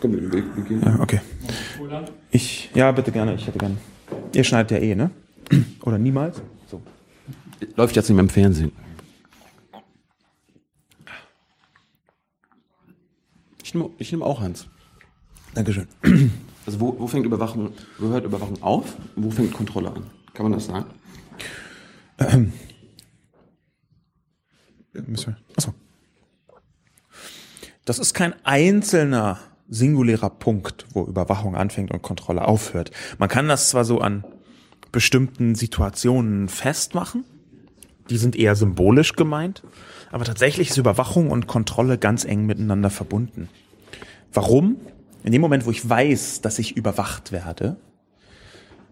[0.00, 0.82] Komm, wir, wir gehen.
[0.82, 1.20] Ja, okay.
[2.30, 3.76] Ich, ja, bitte gerne, ich hätte gerne.
[4.34, 5.10] Ihr schneidet ja eh, ne?
[5.82, 6.40] Oder niemals?
[6.70, 6.80] So.
[7.76, 8.72] Läuft jetzt nicht mehr im Fernsehen.
[13.62, 14.66] Ich nehme ich nehm auch Hans.
[15.54, 15.86] Dankeschön.
[16.66, 18.96] Also wo, wo fängt Überwachung, wo hört Überwachung auf?
[19.16, 20.06] Wo fängt Kontrolle an?
[20.34, 20.86] Kann man das sagen?
[22.18, 22.52] Ähm.
[25.56, 25.74] Achso.
[27.84, 29.38] Das ist kein einzelner
[29.68, 32.90] singulärer Punkt, wo Überwachung anfängt und Kontrolle aufhört.
[33.18, 34.24] Man kann das zwar so an
[34.92, 37.24] bestimmten Situationen festmachen,
[38.10, 39.62] die sind eher symbolisch gemeint,
[40.10, 43.48] aber tatsächlich ist Überwachung und Kontrolle ganz eng miteinander verbunden.
[44.32, 44.76] Warum?
[45.24, 47.76] In dem Moment, wo ich weiß, dass ich überwacht werde,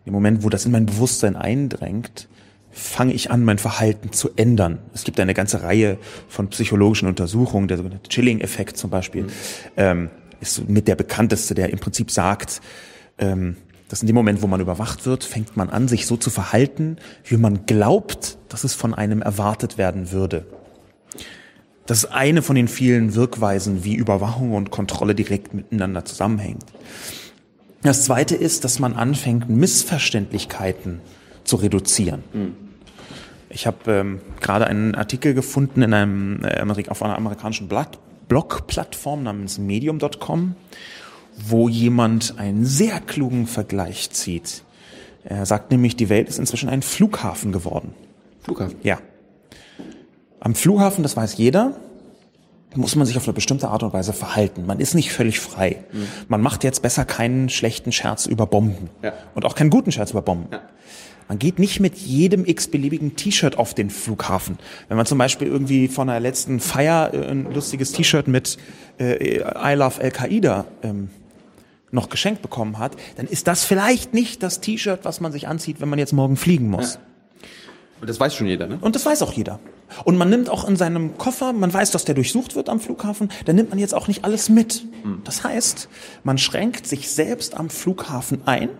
[0.04, 2.28] im Moment, wo das in mein Bewusstsein eindrängt,
[2.70, 4.78] fange ich an, mein Verhalten zu ändern.
[4.94, 9.26] Es gibt eine ganze Reihe von psychologischen Untersuchungen, der sogenannte Chilling-Effekt zum Beispiel,
[9.76, 10.10] ähm,
[10.40, 12.60] ist mit der bekannteste, der im Prinzip sagt,
[13.18, 13.56] ähm,
[13.88, 16.96] dass in dem Moment, wo man überwacht wird, fängt man an, sich so zu verhalten,
[17.24, 20.46] wie man glaubt, dass es von einem erwartet werden würde.
[21.90, 26.62] Das ist eine von den vielen Wirkweisen, wie Überwachung und Kontrolle direkt miteinander zusammenhängt.
[27.82, 31.00] Das zweite ist, dass man anfängt, Missverständlichkeiten
[31.42, 32.22] zu reduzieren.
[32.32, 32.54] Mhm.
[33.48, 37.68] Ich habe ähm, gerade einen Artikel gefunden in einem, äh, auf einer amerikanischen
[38.28, 40.54] Blog-Plattform namens medium.com,
[41.44, 44.62] wo jemand einen sehr klugen Vergleich zieht.
[45.24, 47.94] Er sagt nämlich, die Welt ist inzwischen ein Flughafen geworden.
[48.44, 48.76] Flughafen?
[48.84, 49.00] Ja.
[50.40, 51.76] Am Flughafen, das weiß jeder,
[52.74, 54.64] muss man sich auf eine bestimmte Art und Weise verhalten.
[54.66, 55.84] Man ist nicht völlig frei.
[55.92, 56.06] Mhm.
[56.28, 59.12] Man macht jetzt besser keinen schlechten Scherz über Bomben ja.
[59.34, 60.48] und auch keinen guten Scherz über Bomben.
[60.52, 60.62] Ja.
[61.28, 64.58] Man geht nicht mit jedem x-beliebigen T-Shirt auf den Flughafen.
[64.88, 68.56] Wenn man zum Beispiel irgendwie von einer letzten Feier äh, ein lustiges T-Shirt mit
[68.98, 71.10] äh, I Love Al-Qaida ähm,
[71.92, 75.80] noch geschenkt bekommen hat, dann ist das vielleicht nicht das T-Shirt, was man sich anzieht,
[75.80, 76.94] wenn man jetzt morgen fliegen muss.
[76.94, 77.00] Ja.
[78.00, 78.78] Und das weiß schon jeder, ne?
[78.80, 79.60] Und das weiß auch jeder.
[80.04, 83.30] Und man nimmt auch in seinem Koffer, man weiß, dass der durchsucht wird am Flughafen,
[83.44, 84.84] da nimmt man jetzt auch nicht alles mit.
[85.02, 85.20] Hm.
[85.24, 85.88] Das heißt,
[86.24, 88.70] man schränkt sich selbst am Flughafen ein.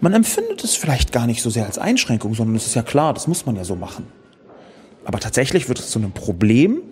[0.00, 3.14] Man empfindet es vielleicht gar nicht so sehr als Einschränkung, sondern es ist ja klar,
[3.14, 4.06] das muss man ja so machen.
[5.04, 6.82] Aber tatsächlich wird es zu einem Problem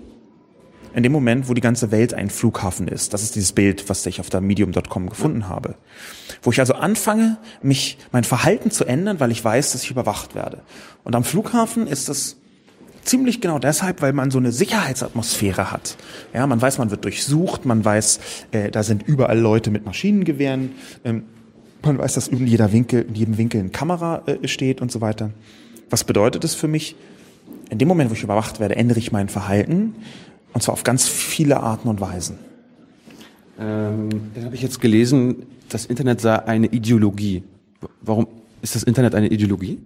[0.99, 3.15] in dem Moment, wo die ganze Welt ein Flughafen ist.
[3.15, 5.77] Das ist dieses Bild, was ich auf der medium.com gefunden habe.
[6.43, 10.35] Wo ich also anfange, mich, mein Verhalten zu ändern, weil ich weiß, dass ich überwacht
[10.35, 10.61] werde.
[11.05, 12.37] Und am Flughafen ist es
[13.05, 15.97] ziemlich genau deshalb, weil man so eine Sicherheitsatmosphäre hat.
[16.35, 18.19] Ja, man weiß, man wird durchsucht, man weiß,
[18.51, 20.73] äh, da sind überall Leute mit Maschinengewehren,
[21.05, 21.23] ähm,
[21.83, 25.01] man weiß, dass in jeder Winkel, in jedem Winkel eine Kamera äh, steht und so
[25.01, 25.31] weiter.
[25.91, 26.97] Was bedeutet es für mich?
[27.71, 29.95] In dem Moment, wo ich überwacht werde, ändere ich mein Verhalten
[30.53, 32.39] und zwar auf ganz viele Arten und Weisen.
[33.59, 37.43] Ähm, dann habe ich jetzt gelesen, das Internet sei eine Ideologie.
[38.01, 38.29] Warum
[38.63, 39.79] ist das Internet eine Ideologie?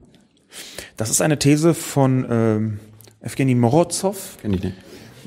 [0.97, 2.81] Das ist eine These von ähm,
[3.21, 4.37] Evgeny Morozov.
[4.43, 4.77] Kenn ich nicht.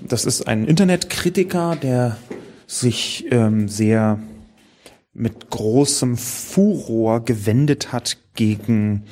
[0.08, 2.18] Das ist ein Internetkritiker, der
[2.68, 4.20] sich ähm, sehr
[5.14, 9.04] mit großem Furor gewendet hat gegen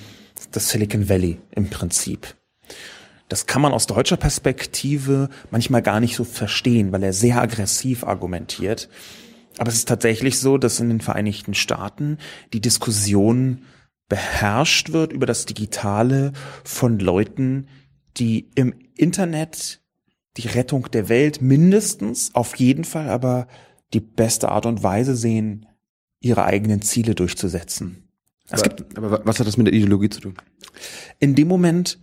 [0.52, 2.36] das Silicon Valley im Prinzip.
[3.34, 8.04] Das kann man aus deutscher Perspektive manchmal gar nicht so verstehen, weil er sehr aggressiv
[8.04, 8.90] argumentiert.
[9.58, 12.20] Aber es ist tatsächlich so, dass in den Vereinigten Staaten
[12.54, 13.64] die Diskussion
[14.08, 17.70] beherrscht wird über das Digitale von Leuten,
[18.18, 19.82] die im Internet
[20.38, 23.48] die Rettung der Welt mindestens, auf jeden Fall aber
[23.96, 25.66] die beste Art und Weise sehen,
[26.20, 28.08] ihre eigenen Ziele durchzusetzen.
[28.48, 30.36] Es Aber, gibt aber was hat das mit der Ideologie zu tun?
[31.20, 31.98] in dem Moment,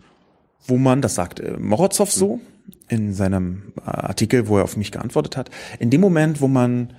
[0.66, 2.40] wo man, das sagt äh, Morozov so
[2.88, 6.92] in seinem äh, Artikel, wo er auf mich geantwortet hat, in dem Moment, wo man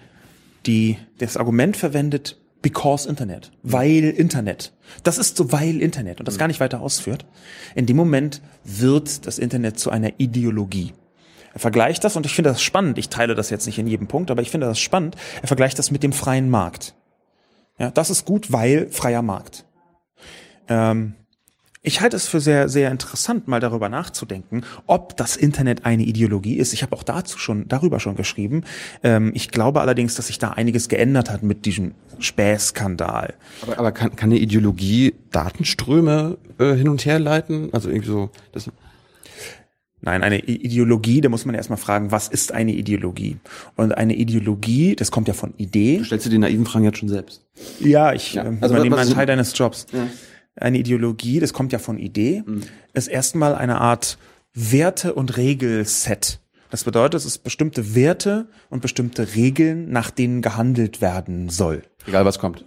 [0.65, 4.73] die, das Argument verwendet, because Internet, weil Internet.
[5.03, 7.25] Das ist so, weil Internet und das gar nicht weiter ausführt.
[7.75, 10.93] In dem Moment wird das Internet zu einer Ideologie.
[11.53, 12.97] Er vergleicht das und ich finde das spannend.
[12.97, 15.17] Ich teile das jetzt nicht in jedem Punkt, aber ich finde das spannend.
[15.41, 16.95] Er vergleicht das mit dem freien Markt.
[17.77, 19.65] Ja, das ist gut, weil freier Markt.
[20.69, 21.15] Ähm,
[21.83, 26.57] ich halte es für sehr, sehr interessant, mal darüber nachzudenken, ob das Internet eine Ideologie
[26.57, 26.73] ist.
[26.73, 28.63] Ich habe auch dazu schon, darüber schon geschrieben.
[29.03, 33.33] Ähm, ich glaube allerdings, dass sich da einiges geändert hat mit diesem Späßskandal.
[33.63, 37.69] Aber, aber kann, kann eine Ideologie Datenströme äh, hin und her leiten?
[37.73, 38.69] Also irgendwie so, das,
[40.03, 43.37] Nein, eine Ideologie, da muss man erstmal fragen, was ist eine Ideologie?
[43.75, 45.97] Und eine Ideologie, das kommt ja von Idee.
[45.99, 47.45] du stellst dir die naiven Fragen jetzt schon selbst.
[47.79, 49.85] Ja, ich Ja, ja, also übernehme einen Teil deines Jobs.
[49.91, 50.07] Ja.
[50.55, 52.43] Eine Ideologie, das kommt ja von Idee,
[52.93, 54.17] ist erstmal eine Art
[54.53, 56.39] Werte- und Regelset.
[56.69, 61.83] Das bedeutet, es ist bestimmte Werte und bestimmte Regeln, nach denen gehandelt werden soll.
[62.07, 62.65] Egal was kommt.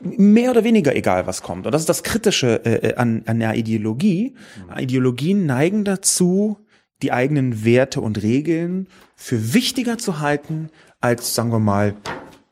[0.00, 1.66] Mehr oder weniger egal, was kommt.
[1.66, 4.34] Und das ist das Kritische äh, äh, an, an der Ideologie.
[4.76, 6.58] Ideologien neigen dazu,
[7.00, 10.70] die eigenen Werte und Regeln für wichtiger zu halten
[11.00, 11.94] als, sagen wir mal,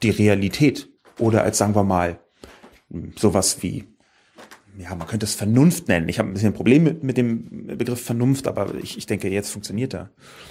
[0.02, 0.88] die Realität.
[1.18, 2.20] Oder als, sagen wir mal,
[2.90, 3.84] mh, sowas wie,
[4.78, 6.08] ja, man könnte es Vernunft nennen.
[6.08, 9.28] Ich habe ein bisschen ein Problem mit, mit dem Begriff Vernunft, aber ich, ich denke,
[9.28, 10.10] jetzt funktioniert er.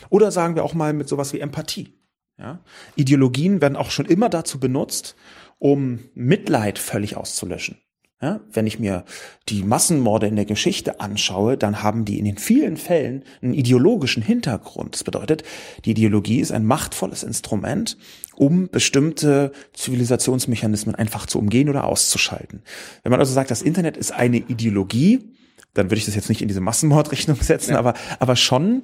[0.10, 1.98] Oder sagen wir auch mal mit sowas wie Empathie.
[2.38, 2.64] Ja?
[2.96, 5.16] Ideologien werden auch schon immer dazu benutzt,
[5.58, 7.78] um Mitleid völlig auszulöschen.
[8.22, 8.40] Ja?
[8.52, 9.04] Wenn ich mir
[9.50, 14.22] die Massenmorde in der Geschichte anschaue, dann haben die in den vielen Fällen einen ideologischen
[14.22, 14.94] Hintergrund.
[14.94, 15.44] Das bedeutet,
[15.86, 17.98] die Ideologie ist ein machtvolles Instrument,
[18.36, 22.62] um bestimmte Zivilisationsmechanismen einfach zu umgehen oder auszuschalten.
[23.04, 25.32] Wenn man also sagt, das Internet ist eine Ideologie,
[25.74, 28.84] dann würde ich das jetzt nicht in diese Massenmordrichtung setzen, aber, aber schon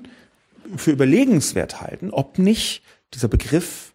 [0.76, 2.82] für überlegenswert halten, ob nicht
[3.14, 3.94] dieser Begriff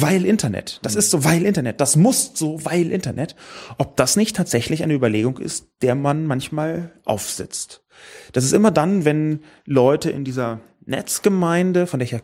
[0.00, 3.36] weil Internet, das ist so weil Internet, das muss so weil Internet,
[3.78, 7.84] ob das nicht tatsächlich eine Überlegung ist, der man manchmal aufsitzt.
[8.32, 12.20] Das ist immer dann, wenn Leute in dieser Netzgemeinde, von der ich ja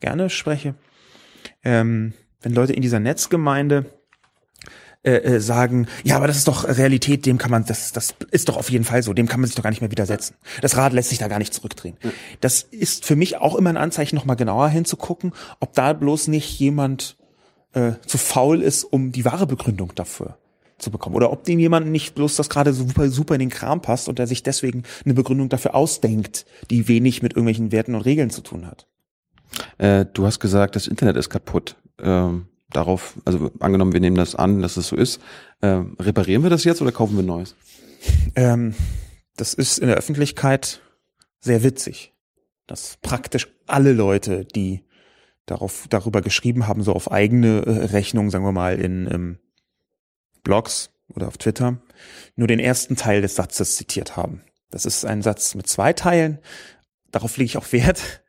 [0.00, 0.74] gerne spreche,
[1.62, 3.86] ähm, wenn Leute in dieser Netzgemeinde
[5.06, 8.48] äh, äh, sagen, ja, aber das ist doch Realität, dem kann man, das, das ist
[8.48, 10.34] doch auf jeden Fall so, dem kann man sich doch gar nicht mehr widersetzen.
[10.62, 11.96] Das Rad lässt sich da gar nicht zurückdrehen.
[12.40, 16.58] Das ist für mich auch immer ein Anzeichen, nochmal genauer hinzugucken, ob da bloß nicht
[16.58, 17.16] jemand
[17.72, 20.38] äh, zu faul ist, um die wahre Begründung dafür
[20.76, 21.14] zu bekommen.
[21.14, 24.18] Oder ob dem jemand nicht bloß das gerade super, super in den Kram passt und
[24.18, 28.40] er sich deswegen eine Begründung dafür ausdenkt, die wenig mit irgendwelchen Werten und Regeln zu
[28.40, 28.88] tun hat.
[29.78, 31.76] Äh, du hast gesagt, das Internet ist kaputt.
[32.02, 35.20] Ähm, darauf, also angenommen, wir nehmen das an, dass es so ist.
[35.62, 37.54] Ähm, reparieren wir das jetzt oder kaufen wir Neues?
[38.34, 38.74] Ähm,
[39.36, 40.80] das ist in der Öffentlichkeit
[41.40, 42.12] sehr witzig,
[42.66, 44.84] dass praktisch alle Leute, die
[45.46, 49.38] darauf, darüber geschrieben haben, so auf eigene äh, Rechnung, sagen wir mal, in ähm,
[50.42, 51.78] Blogs oder auf Twitter,
[52.34, 54.42] nur den ersten Teil des Satzes zitiert haben.
[54.70, 56.38] Das ist ein Satz mit zwei Teilen.
[57.10, 58.22] Darauf lege ich auch Wert.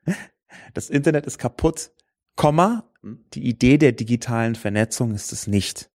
[0.73, 1.91] Das Internet ist kaputt,
[2.37, 2.85] Komma,
[3.33, 5.89] die Idee der digitalen Vernetzung ist es nicht.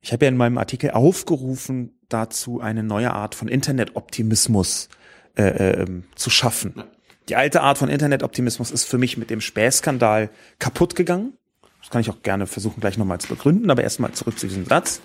[0.00, 4.88] Ich habe ja in meinem Artikel aufgerufen, dazu eine neue Art von Internetoptimismus
[5.36, 5.42] äh,
[5.82, 6.82] äh, zu schaffen.
[7.28, 11.34] Die alte Art von Internetoptimismus ist für mich mit dem Späßskandal kaputt gegangen.
[11.80, 14.66] Das kann ich auch gerne versuchen, gleich nochmal zu begründen, aber erstmal zurück zu diesem
[14.66, 15.00] Satz.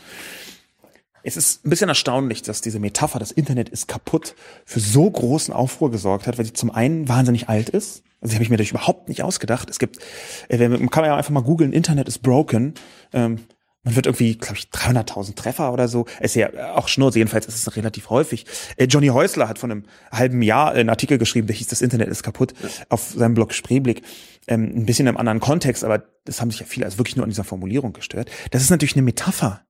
[1.24, 5.54] Es ist ein bisschen erstaunlich, dass diese Metapher, das Internet ist kaputt, für so großen
[5.54, 8.04] Aufruhr gesorgt hat, weil sie zum einen wahnsinnig alt ist.
[8.26, 9.70] Also die habe ich mir natürlich überhaupt nicht ausgedacht.
[9.70, 10.00] Es gibt,
[10.50, 12.74] äh, man kann ja einfach mal googeln, Internet is broken.
[13.14, 13.38] Ähm,
[13.84, 16.08] man wird irgendwie, glaube ich, 300.000 Treffer oder so.
[16.20, 18.48] Ist ja auch Schnurz, jedenfalls ist es relativ häufig.
[18.78, 22.08] Äh, Johnny Häusler hat von einem halben Jahr einen Artikel geschrieben, der hieß, das Internet
[22.08, 22.56] ist kaputt,
[22.90, 24.02] auf seinem Blog Spreeblick.
[24.48, 27.26] Ähm, ein bisschen im anderen Kontext, aber das haben sich ja viele also wirklich nur
[27.26, 28.32] an dieser Formulierung gestört.
[28.50, 29.62] Das ist natürlich eine Metapher.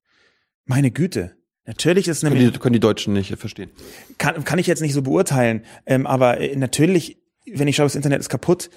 [0.63, 1.35] Meine Güte.
[1.65, 3.69] Natürlich ist können, nämlich, die, können die Deutschen nicht verstehen.
[4.17, 7.17] kann, kann ich jetzt nicht so beurteilen, ähm, aber äh, natürlich,
[7.51, 8.69] wenn ich schaue, das Internet ist kaputt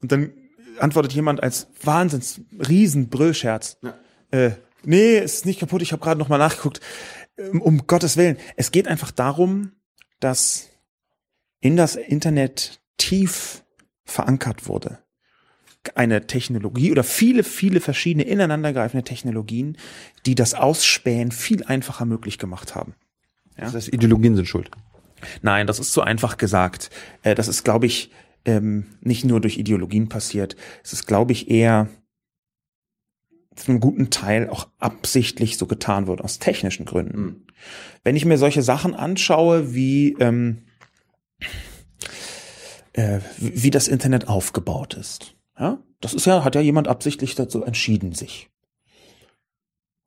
[0.00, 0.32] und dann
[0.78, 3.78] antwortet jemand als Wahnsinns riesen Brüllscherz.
[3.82, 3.94] Ja.
[4.30, 4.50] Äh,
[4.84, 6.80] nee, es ist nicht kaputt, ich habe gerade noch mal nachgeguckt.
[7.38, 9.72] Ähm, um Gottes Willen, es geht einfach darum,
[10.20, 10.68] dass
[11.60, 13.64] in das Internet tief
[14.04, 14.98] verankert wurde.
[15.94, 19.76] Eine Technologie oder viele, viele verschiedene ineinandergreifende Technologien,
[20.24, 22.94] die das Ausspähen viel einfacher möglich gemacht haben.
[23.56, 23.64] Ja?
[23.64, 24.70] Das heißt, Ideologien sind schuld.
[25.42, 26.90] Nein, das ist zu einfach gesagt.
[27.22, 28.10] Äh, Das ist, glaube ich,
[28.44, 30.56] ähm, nicht nur durch Ideologien passiert.
[30.82, 31.88] Es ist, glaube ich, eher
[33.56, 37.46] zu einem guten Teil auch absichtlich so getan wird, aus technischen Gründen.
[38.02, 40.64] Wenn ich mir solche Sachen anschaue, wie, ähm,
[42.92, 45.36] äh, wie wie das Internet aufgebaut ist.
[45.58, 48.50] Ja, das ist ja, hat ja jemand absichtlich dazu entschieden, sich.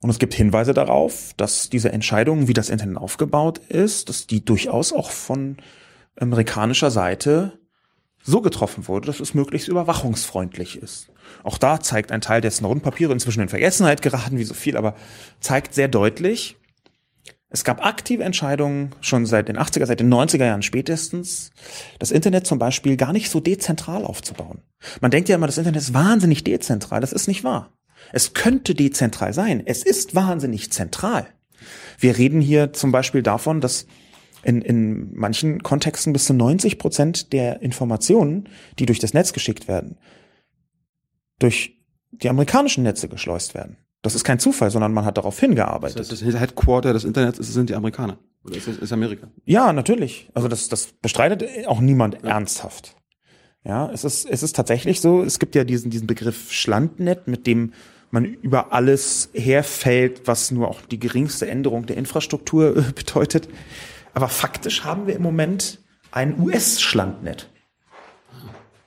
[0.00, 4.44] Und es gibt Hinweise darauf, dass diese Entscheidung, wie das Internet aufgebaut ist, dass die
[4.44, 5.56] durchaus auch von
[6.16, 7.58] amerikanischer Seite
[8.22, 11.08] so getroffen wurde, dass es möglichst überwachungsfreundlich ist.
[11.42, 14.94] Auch da zeigt ein Teil der Snowden-Papiere inzwischen in Vergessenheit geraten, wie so viel, aber
[15.40, 16.56] zeigt sehr deutlich,
[17.50, 21.50] es gab aktive Entscheidungen schon seit den 80er, seit den 90er Jahren spätestens,
[21.98, 24.60] das Internet zum Beispiel gar nicht so dezentral aufzubauen.
[25.00, 27.00] Man denkt ja immer, das Internet ist wahnsinnig dezentral.
[27.00, 27.72] Das ist nicht wahr.
[28.12, 29.62] Es könnte dezentral sein.
[29.64, 31.26] Es ist wahnsinnig zentral.
[31.98, 33.86] Wir reden hier zum Beispiel davon, dass
[34.42, 39.68] in, in manchen Kontexten bis zu 90 Prozent der Informationen, die durch das Netz geschickt
[39.68, 39.98] werden,
[41.38, 41.78] durch
[42.10, 43.76] die amerikanischen Netze geschleust werden.
[44.02, 45.98] Das ist kein Zufall, sondern man hat darauf hingearbeitet.
[45.98, 48.18] Das, heißt, das Headquarter des Internets sind die Amerikaner.
[48.44, 49.28] Oder ist, ist Amerika?
[49.44, 50.30] Ja, natürlich.
[50.34, 52.96] Also das, das bestreitet auch niemand ernsthaft.
[53.68, 57.46] Ja, es ist, es ist tatsächlich so, es gibt ja diesen, diesen Begriff Schlandnet, mit
[57.46, 57.74] dem
[58.10, 63.46] man über alles herfällt, was nur auch die geringste Änderung der Infrastruktur äh, bedeutet.
[64.14, 67.50] Aber faktisch haben wir im Moment ein US-Schlandnet.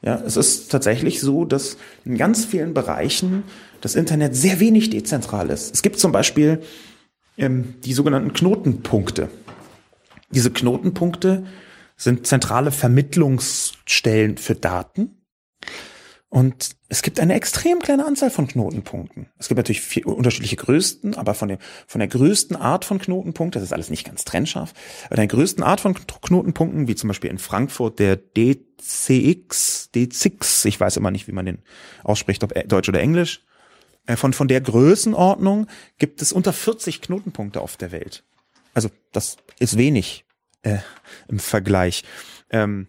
[0.01, 3.43] Ja, es ist tatsächlich so, dass in ganz vielen Bereichen
[3.81, 5.75] das Internet sehr wenig dezentral ist.
[5.75, 6.63] Es gibt zum Beispiel
[7.37, 9.29] ähm, die sogenannten Knotenpunkte.
[10.31, 11.45] Diese Knotenpunkte
[12.01, 15.21] sind zentrale Vermittlungsstellen für Daten.
[16.29, 19.27] Und es gibt eine extrem kleine Anzahl von Knotenpunkten.
[19.37, 23.55] Es gibt natürlich vier unterschiedliche Größten, aber von der, von der größten Art von Knotenpunkt,
[23.55, 24.73] das ist alles nicht ganz trennscharf,
[25.07, 30.79] aber der größten Art von Knotenpunkten, wie zum Beispiel in Frankfurt der DCX, DCX, ich
[30.79, 31.59] weiß immer nicht, wie man den
[32.03, 33.43] ausspricht, ob Deutsch oder Englisch,
[34.07, 35.67] äh, von, von der Größenordnung
[35.99, 38.23] gibt es unter 40 Knotenpunkte auf der Welt.
[38.73, 40.23] Also das ist wenig
[40.63, 40.77] äh,
[41.27, 42.03] im Vergleich.
[42.49, 42.87] Ähm,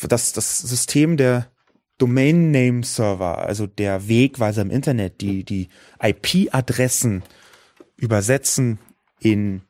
[0.00, 1.48] das, das System der
[1.98, 5.68] Domain Name Server, also der Wegweiser im Internet, die die
[6.02, 7.22] IP-Adressen
[7.96, 8.78] übersetzen
[9.20, 9.62] in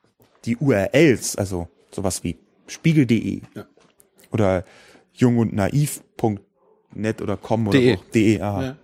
[0.47, 3.67] die URLs, also sowas wie spiegel.de Ja.
[4.31, 4.65] oder
[5.13, 7.99] jung und naiv.net oder com oder De.
[8.15, 8.41] de.
[8.41, 8.77] Aha.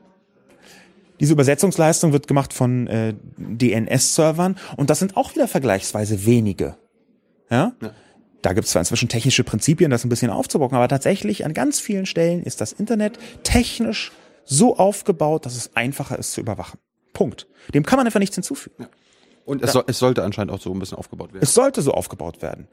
[1.20, 6.76] Diese Übersetzungsleistung wird gemacht von äh, DNS-Servern und das sind auch wieder vergleichsweise wenige.
[7.50, 7.72] Ja?
[7.80, 7.92] Ja.
[8.42, 11.80] Da gibt es zwar inzwischen technische Prinzipien, das ein bisschen aufzubocken, aber tatsächlich an ganz
[11.80, 14.12] vielen Stellen ist das Internet technisch
[14.44, 16.78] so aufgebaut, dass es einfacher ist zu überwachen.
[17.12, 17.46] Punkt.
[17.74, 18.86] Dem kann man einfach nichts hinzufügen.
[19.44, 21.42] Und es, soll, es sollte anscheinend auch so ein bisschen aufgebaut werden.
[21.42, 22.68] Es sollte so aufgebaut werden.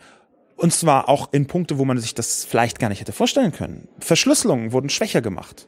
[0.58, 3.88] Und zwar auch in Punkte, wo man sich das vielleicht gar nicht hätte vorstellen können.
[4.00, 5.68] Verschlüsselungen wurden schwächer gemacht.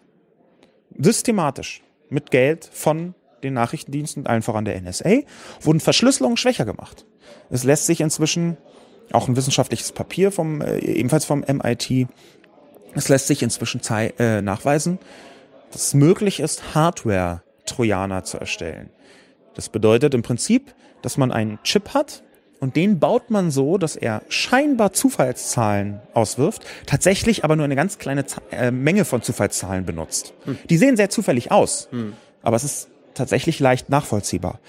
[0.98, 1.82] Systematisch.
[2.10, 5.22] Mit Geld von den Nachrichtendiensten, allen voran der NSA,
[5.62, 7.06] wurden Verschlüsselungen schwächer gemacht.
[7.50, 8.58] Es lässt sich inzwischen,
[9.12, 12.08] auch ein wissenschaftliches Papier vom, äh, ebenfalls vom MIT,
[12.94, 15.00] es lässt sich inzwischen zei- äh, nachweisen,
[15.72, 18.90] dass es möglich ist, Hardware-Trojaner zu erstellen.
[19.54, 22.24] Das bedeutet im Prinzip, dass man einen Chip hat
[22.60, 27.98] und den baut man so, dass er scheinbar Zufallszahlen auswirft, tatsächlich aber nur eine ganz
[27.98, 30.34] kleine Z äh, Menge von Zufallszahlen benutzt.
[30.70, 31.90] Die sehen sehr zufällig aus,
[32.42, 34.60] aber es ist tatsächlich leicht nachvollziehbar.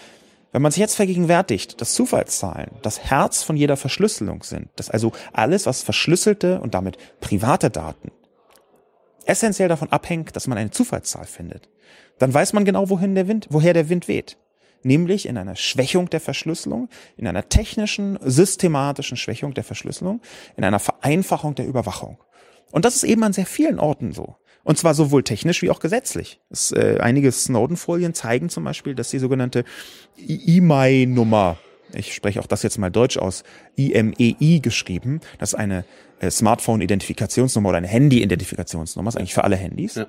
[0.53, 5.13] Wenn man sich jetzt vergegenwärtigt, dass Zufallszahlen das Herz von jeder Verschlüsselung sind, dass also
[5.33, 8.11] alles, was verschlüsselte und damit private Daten
[9.27, 11.69] essentiell davon abhängt, dass man eine Zufallszahl findet,
[12.19, 14.39] dann weiß man genau, wohin der Wind, woher der Wind weht.
[14.83, 20.21] Nämlich in einer Schwächung der Verschlüsselung, in einer technischen, systematischen Schwächung der Verschlüsselung,
[20.57, 22.19] in einer Vereinfachung der Überwachung.
[22.71, 24.37] Und das ist eben an sehr vielen Orten so.
[24.69, 26.41] Und zwar sowohl technisch wie auch gesetzlich.
[26.51, 29.65] Es, äh, einige Snowden-Folien zeigen zum Beispiel, dass die sogenannte
[30.19, 31.57] IMEI-Nummer,
[31.95, 33.45] ich spreche auch das jetzt mal deutsch aus,
[33.77, 35.87] IMEI geschrieben, das ist eine
[36.21, 39.95] äh, Smartphone-Identifikationsnummer oder eine Handy-Identifikationsnummer, ist eigentlich für alle Handys.
[39.95, 40.07] Ja.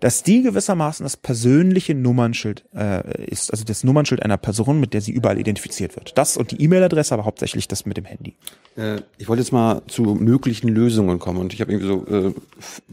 [0.00, 5.00] Dass die gewissermaßen das persönliche Nummernschild äh, ist, also das Nummernschild einer Person, mit der
[5.00, 6.16] sie überall identifiziert wird.
[6.16, 8.34] Das und die E-Mail-Adresse, aber hauptsächlich das mit dem Handy.
[8.76, 12.34] Äh, ich wollte jetzt mal zu möglichen Lösungen kommen und ich habe irgendwie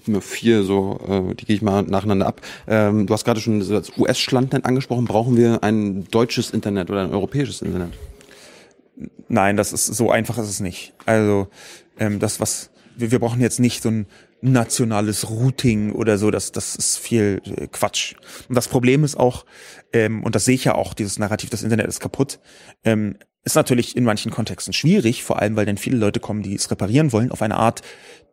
[0.06, 2.42] so äh, vier so, äh, die gehe ich mal nacheinander ab.
[2.68, 5.06] Ähm, du hast gerade schon das US-Schlandnet angesprochen.
[5.06, 7.94] Brauchen wir ein deutsches Internet oder ein europäisches Internet?
[9.28, 10.94] Nein, das ist so einfach ist es nicht.
[11.06, 11.48] Also
[12.00, 14.06] ähm, das was wir, wir brauchen jetzt nicht so ein
[14.44, 18.16] nationales Routing oder so, das, das ist viel äh, Quatsch.
[18.50, 19.46] Und das Problem ist auch,
[19.94, 22.40] ähm, und das sehe ich ja auch, dieses Narrativ, das Internet ist kaputt,
[22.84, 26.56] ähm, ist natürlich in manchen Kontexten schwierig, vor allem weil dann viele Leute kommen, die
[26.56, 27.82] es reparieren wollen, auf eine Art,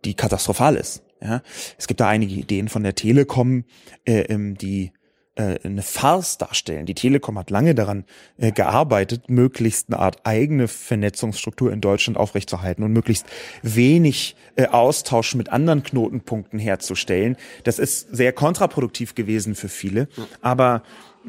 [0.04, 1.02] die katastrophal ist.
[1.22, 1.42] Ja?
[1.78, 3.64] Es gibt da einige Ideen von der Telekom,
[4.04, 4.92] äh, ähm, die
[5.36, 6.86] eine Farce darstellen.
[6.86, 8.04] Die Telekom hat lange daran
[8.36, 13.26] äh, gearbeitet, möglichst eine Art eigene Vernetzungsstruktur in Deutschland aufrechtzuerhalten und möglichst
[13.62, 17.36] wenig äh, Austausch mit anderen Knotenpunkten herzustellen.
[17.64, 20.08] Das ist sehr kontraproduktiv gewesen für viele.
[20.42, 20.82] Aber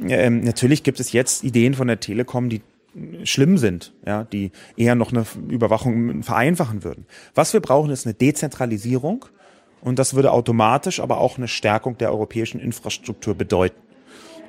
[0.07, 2.61] ähm, natürlich gibt es jetzt Ideen von der Telekom, die
[3.23, 7.05] schlimm sind, ja, die eher noch eine Überwachung vereinfachen würden.
[7.35, 9.25] Was wir brauchen, ist eine Dezentralisierung
[9.79, 13.79] und das würde automatisch aber auch eine Stärkung der europäischen Infrastruktur bedeuten.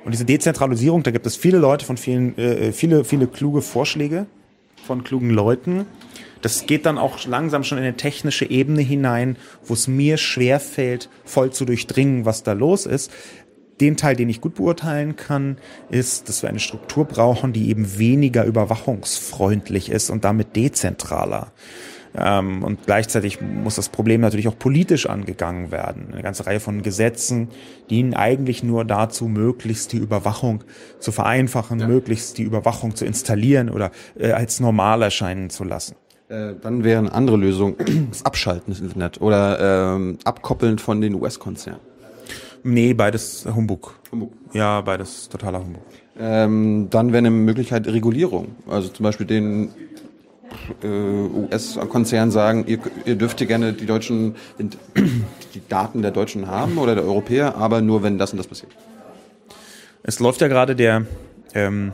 [0.05, 4.25] Und diese Dezentralisierung, da gibt es viele Leute von vielen, äh, viele, viele kluge Vorschläge
[4.85, 5.85] von klugen Leuten.
[6.41, 10.59] Das geht dann auch langsam schon in eine technische Ebene hinein, wo es mir schwer
[10.59, 13.11] fällt, voll zu durchdringen, was da los ist.
[13.79, 15.57] Den Teil, den ich gut beurteilen kann,
[15.89, 21.53] ist, dass wir eine Struktur brauchen, die eben weniger überwachungsfreundlich ist und damit dezentraler.
[22.15, 26.09] Ähm, und gleichzeitig muss das Problem natürlich auch politisch angegangen werden.
[26.11, 27.49] Eine ganze Reihe von Gesetzen
[27.89, 30.63] dienen eigentlich nur dazu, möglichst die Überwachung
[30.99, 31.87] zu vereinfachen, ja.
[31.87, 35.95] möglichst die Überwachung zu installieren oder äh, als normal erscheinen zu lassen.
[36.29, 37.75] Äh, dann wäre eine andere Lösung
[38.09, 41.81] das Abschalten des Internet oder ähm, abkoppeln von den US-Konzernen.
[42.63, 43.95] Nee, beides Humbug.
[44.11, 44.31] Humbug.
[44.53, 45.83] Ja, beides totaler Humbug.
[46.17, 48.55] Ähm, dann wäre eine Möglichkeit Regulierung.
[48.67, 49.69] Also zum Beispiel den
[50.83, 56.77] äh, US-Konzern sagen, ihr, ihr dürft hier gerne die deutschen, die Daten der Deutschen haben
[56.77, 58.71] oder der Europäer, aber nur wenn das und das passiert.
[60.03, 61.05] Es läuft ja gerade der
[61.53, 61.93] ähm,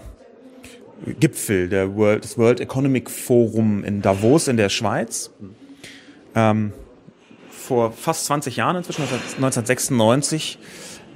[1.20, 5.32] Gipfel der World, des World Economic Forum in Davos in der Schweiz.
[6.36, 6.74] Ähm,
[7.50, 10.58] vor fast 20 Jahren, inzwischen 1996,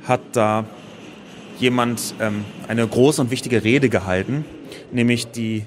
[0.07, 0.65] hat da
[1.59, 4.45] jemand ähm, eine große und wichtige Rede gehalten,
[4.91, 5.65] nämlich die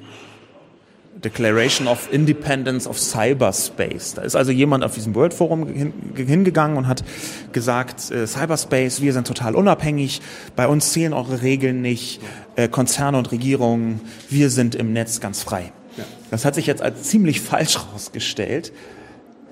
[1.25, 4.15] Declaration of Independence of Cyberspace.
[4.15, 5.67] Da ist also jemand auf diesem World Forum
[6.15, 7.05] hingegangen und hat
[7.53, 10.21] gesagt, äh, Cyberspace, wir sind total unabhängig,
[10.57, 12.21] bei uns zählen eure Regeln nicht,
[12.57, 15.73] äh, Konzerne und Regierungen, wir sind im Netz ganz frei.
[15.97, 16.05] Ja.
[16.31, 18.73] Das hat sich jetzt als ziemlich falsch herausgestellt.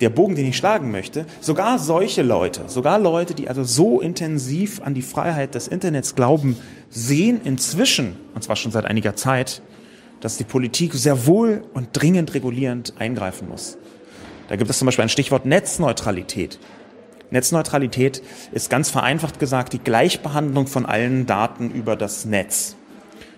[0.01, 4.81] Der Bogen, den ich schlagen möchte, sogar solche Leute, sogar Leute, die also so intensiv
[4.81, 6.57] an die Freiheit des Internets glauben,
[6.89, 9.61] sehen inzwischen, und zwar schon seit einiger Zeit,
[10.25, 13.77] dass die Politik sehr wohl und dringend regulierend eingreifen muss.
[14.47, 16.57] Da gibt es zum Beispiel ein Stichwort Netzneutralität.
[17.29, 22.75] Netzneutralität ist ganz vereinfacht gesagt die Gleichbehandlung von allen Daten über das Netz.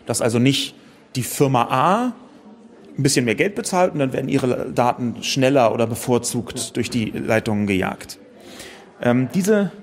[0.05, 0.75] Dass also nicht
[1.17, 2.13] die Firma A
[2.97, 7.11] ein bisschen mehr Geld bezahlt und dann werden ihre Daten schneller oder bevorzugt durch die
[7.11, 8.17] Leitungen gejagt.
[9.01, 9.73] Ähm, diese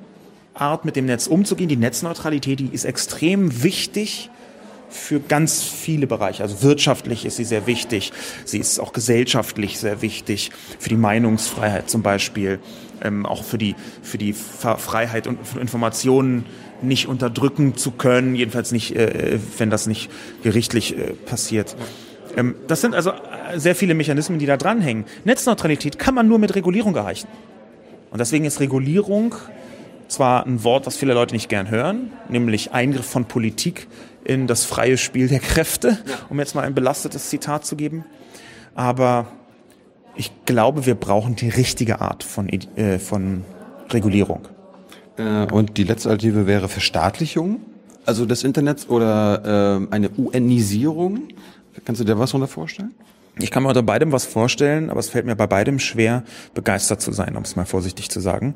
[0.55, 4.31] Art mit dem Netz umzugehen, die Netzneutralität, die ist extrem wichtig
[4.95, 6.43] für ganz viele Bereiche.
[6.43, 8.13] Also wirtschaftlich ist sie sehr wichtig.
[8.45, 10.51] Sie ist auch gesellschaftlich sehr wichtig.
[10.79, 12.61] Für die Meinungsfreiheit zum Beispiel.
[13.03, 16.47] Ähm, auch für die, für die Freiheit und Informationen
[16.81, 18.37] nicht unterdrücken zu können.
[18.37, 20.11] Jedenfalls nicht, äh, wenn das nicht
[20.43, 21.77] gerichtlich äh, passiert.
[22.37, 23.13] Ähm, das sind also
[23.57, 25.05] sehr viele Mechanismen, die da dranhängen.
[25.25, 27.29] Netzneutralität kann man nur mit Regulierung erreichen.
[28.11, 29.35] Und deswegen ist Regulierung
[30.07, 33.89] zwar ein Wort, was viele Leute nicht gern hören, nämlich Eingriff von Politik
[34.25, 35.99] in das freie Spiel der Kräfte,
[36.31, 38.05] um jetzt mal ein belastetes Zitat zu geben.
[38.75, 39.27] Aber
[40.17, 43.45] ich glaube, wir brauchen die richtige Art von, äh, von
[43.91, 44.49] Regulierung.
[45.17, 47.61] Äh, und die letzte Alternative wäre Verstaatlichung,
[48.07, 51.29] also des Internets oder äh, eine UNisierung.
[51.85, 52.95] Kannst du dir was darunter vorstellen?
[53.39, 56.23] Ich kann mir unter beidem was vorstellen, aber es fällt mir bei beidem schwer,
[56.55, 58.55] begeistert zu sein, um es mal vorsichtig zu sagen.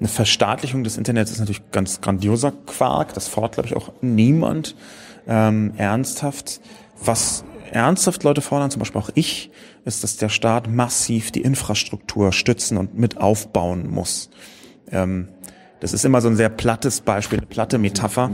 [0.00, 3.12] Eine Verstaatlichung des Internets ist natürlich ganz grandioser Quark.
[3.12, 4.74] Das fordert, glaube ich, auch niemand
[5.28, 6.62] ähm, ernsthaft.
[7.04, 9.50] Was ernsthaft Leute fordern, zum Beispiel auch ich,
[9.84, 14.30] ist, dass der Staat massiv die Infrastruktur stützen und mit aufbauen muss.
[14.90, 15.28] Ähm,
[15.80, 18.30] das ist immer so ein sehr plattes Beispiel, eine platte Metapher.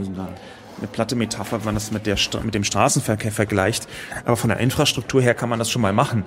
[0.77, 3.87] Eine platte Metapher, wenn man das mit, der, mit dem Straßenverkehr vergleicht.
[4.23, 6.23] Aber von der Infrastruktur her kann man das schon mal machen.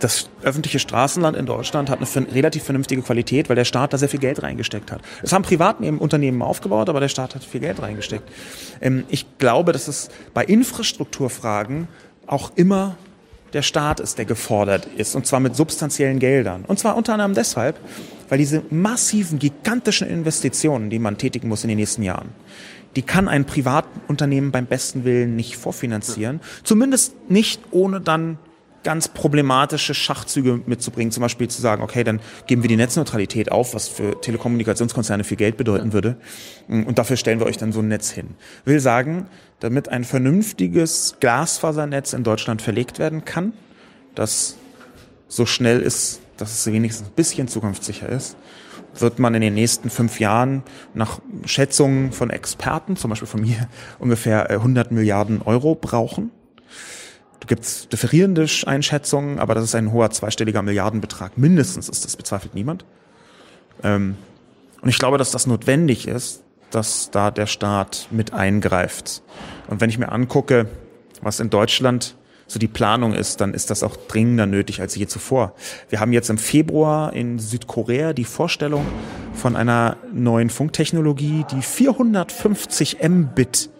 [0.00, 4.08] Das öffentliche Straßenland in Deutschland hat eine relativ vernünftige Qualität, weil der Staat da sehr
[4.08, 5.02] viel Geld reingesteckt hat.
[5.22, 8.28] Es haben Privatunternehmen aufgebaut, aber der Staat hat viel Geld reingesteckt.
[8.80, 11.86] Ähm, ich glaube, dass es bei Infrastrukturfragen
[12.26, 12.96] auch immer
[13.52, 16.64] der Staat ist, der gefordert ist, und zwar mit substanziellen Geldern.
[16.66, 17.78] Und zwar unter anderem deshalb,
[18.28, 22.28] weil diese massiven, gigantischen Investitionen, die man tätigen muss in den nächsten Jahren,
[22.96, 26.40] die kann ein Privatunternehmen beim besten Willen nicht vorfinanzieren.
[26.64, 28.38] Zumindest nicht ohne dann
[28.82, 33.74] ganz problematische Schachzüge mitzubringen, zum Beispiel zu sagen, okay, dann geben wir die Netzneutralität auf,
[33.74, 36.16] was für Telekommunikationskonzerne viel Geld bedeuten würde.
[36.68, 38.28] Und dafür stellen wir euch dann so ein Netz hin.
[38.64, 39.26] Will sagen,
[39.60, 43.52] damit ein vernünftiges Glasfasernetz in Deutschland verlegt werden kann,
[44.14, 44.56] das
[45.28, 48.36] so schnell ist, dass es wenigstens ein bisschen zukunftssicher ist,
[48.98, 50.62] wird man in den nächsten fünf Jahren
[50.94, 53.68] nach Schätzungen von Experten, zum Beispiel von mir,
[53.98, 56.30] ungefähr 100 Milliarden Euro brauchen.
[57.40, 61.36] Da gibt's differierende Einschätzungen, aber das ist ein hoher zweistelliger Milliardenbetrag.
[61.38, 62.84] Mindestens ist das, bezweifelt niemand.
[63.82, 64.16] Ähm,
[64.82, 69.22] und ich glaube, dass das notwendig ist, dass da der Staat mit eingreift.
[69.68, 70.68] Und wenn ich mir angucke,
[71.22, 72.14] was in Deutschland
[72.46, 75.54] so die Planung ist, dann ist das auch dringender nötig als je zuvor.
[75.88, 78.84] Wir haben jetzt im Februar in Südkorea die Vorstellung
[79.34, 83.70] von einer neuen Funktechnologie, die 450 Mbit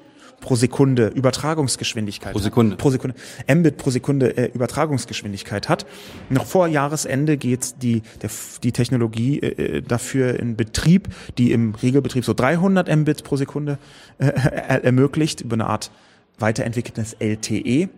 [0.40, 2.32] pro Sekunde Übertragungsgeschwindigkeit.
[2.32, 2.72] Pro Sekunde.
[2.72, 2.78] Hat.
[2.78, 3.16] Pro Sekunde.
[3.52, 5.86] Mbit pro Sekunde äh, Übertragungsgeschwindigkeit hat.
[6.28, 8.30] Noch vor Jahresende geht die, der,
[8.62, 13.78] die Technologie äh, äh dafür in Betrieb, die im Regelbetrieb so 300 Mbit pro Sekunde
[14.18, 15.90] äh, äh, ermöglicht, über eine Art
[16.38, 17.88] weiterentwickeltes LTE.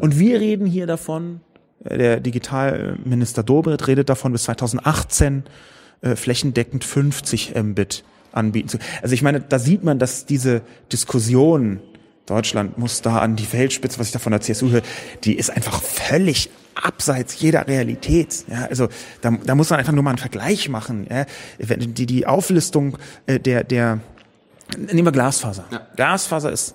[0.00, 1.40] Und wir reden hier davon,
[1.84, 5.44] äh, der Digitalminister Dobrindt redet davon, bis 2018
[6.00, 8.04] äh, flächendeckend 50 Mbit
[8.34, 8.78] anbieten zu.
[9.02, 10.62] Also ich meine, da sieht man, dass diese
[10.92, 11.80] Diskussion,
[12.26, 14.82] Deutschland muss da an die Weltspitze, was ich da von der CSU höre,
[15.24, 18.44] die ist einfach völlig abseits jeder Realität.
[18.48, 18.88] Ja, also
[19.20, 21.06] da, da muss man einfach nur mal einen Vergleich machen.
[21.08, 21.26] Ja,
[21.58, 24.00] die, die Auflistung äh, der, der
[24.76, 25.64] Nehmen wir Glasfaser.
[25.70, 25.86] Ja.
[25.94, 26.74] Glasfaser ist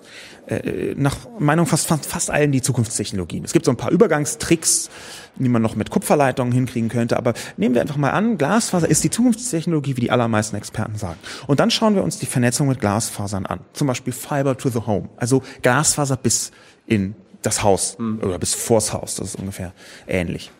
[0.50, 3.46] äh, nach Meinung fast, fast, fast allen die Zukunftstechnologien.
[3.46, 4.90] Es gibt so ein paar Übergangstricks,
[5.36, 9.04] die man noch mit Kupferleitungen hinkriegen könnte, aber nehmen wir einfach mal an, Glasfaser ist
[9.04, 11.20] die Zukunftstechnologie, wie die allermeisten Experten sagen.
[11.48, 13.62] Und dann schauen wir uns die Vernetzung mit Glasfasern an.
[13.74, 16.52] Zum Beispiel Fiber to the Home, also Glasfaser bis
[16.88, 18.20] in das Haus mhm.
[18.24, 19.74] oder bis vors Haus, das ist ungefähr
[20.08, 20.52] ähnlich.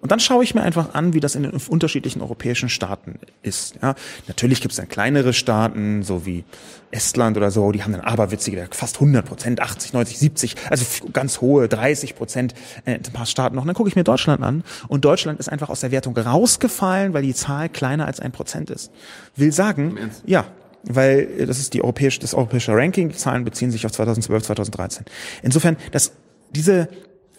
[0.00, 3.74] Und dann schaue ich mir einfach an, wie das in den unterschiedlichen europäischen Staaten ist.
[3.82, 3.96] Ja,
[4.28, 6.44] natürlich gibt es dann kleinere Staaten, so wie
[6.92, 11.40] Estland oder so, die haben dann aberwitzige, fast 100 Prozent, 80, 90, 70, also ganz
[11.40, 13.62] hohe 30 Prozent, äh, ein paar Staaten noch.
[13.62, 17.12] Und dann gucke ich mir Deutschland an und Deutschland ist einfach aus der Wertung rausgefallen,
[17.12, 18.92] weil die Zahl kleiner als ein Prozent ist.
[19.34, 20.46] Will sagen, ja,
[20.84, 24.44] weil äh, das ist die europäische, das europäische Ranking, die Zahlen beziehen sich auf 2012,
[24.44, 25.06] 2013.
[25.42, 26.12] Insofern, dass
[26.50, 26.88] diese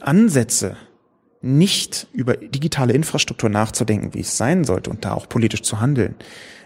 [0.02, 0.78] Ansätze
[1.42, 6.16] nicht über digitale Infrastruktur nachzudenken, wie es sein sollte und da auch politisch zu handeln,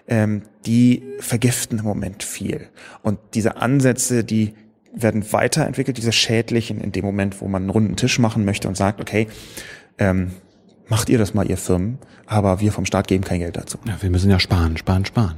[0.08, 2.70] ähm, die vergiften im Moment viel.
[3.02, 4.54] Und diese Ansätze, die
[4.94, 8.78] werden weiterentwickelt, diese schädlichen, in dem Moment, wo man einen runden Tisch machen möchte und
[8.78, 9.28] sagt, okay,
[9.98, 10.32] ähm,
[10.88, 13.78] macht ihr das mal, ihr Firmen, aber wir vom Staat geben kein Geld dazu.
[13.86, 15.38] Ja, wir müssen ja sparen, sparen, sparen.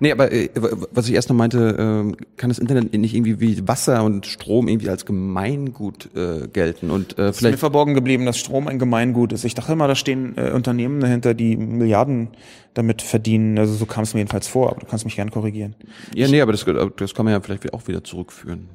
[0.00, 0.48] Nee, aber äh,
[0.90, 4.68] was ich erst noch meinte, äh, kann das Internet nicht irgendwie wie Wasser und Strom
[4.68, 8.78] irgendwie als Gemeingut äh, gelten und äh, vielleicht ist mir verborgen geblieben, dass Strom ein
[8.78, 9.44] Gemeingut ist.
[9.44, 12.28] Ich dachte immer, da stehen äh, Unternehmen dahinter, die Milliarden
[12.74, 13.58] damit verdienen.
[13.58, 15.74] Also so kam es mir jedenfalls vor, aber du kannst mich gern korrigieren.
[16.14, 16.64] Ja, nee, aber das,
[16.96, 18.68] das kann man ja vielleicht auch wieder zurückführen.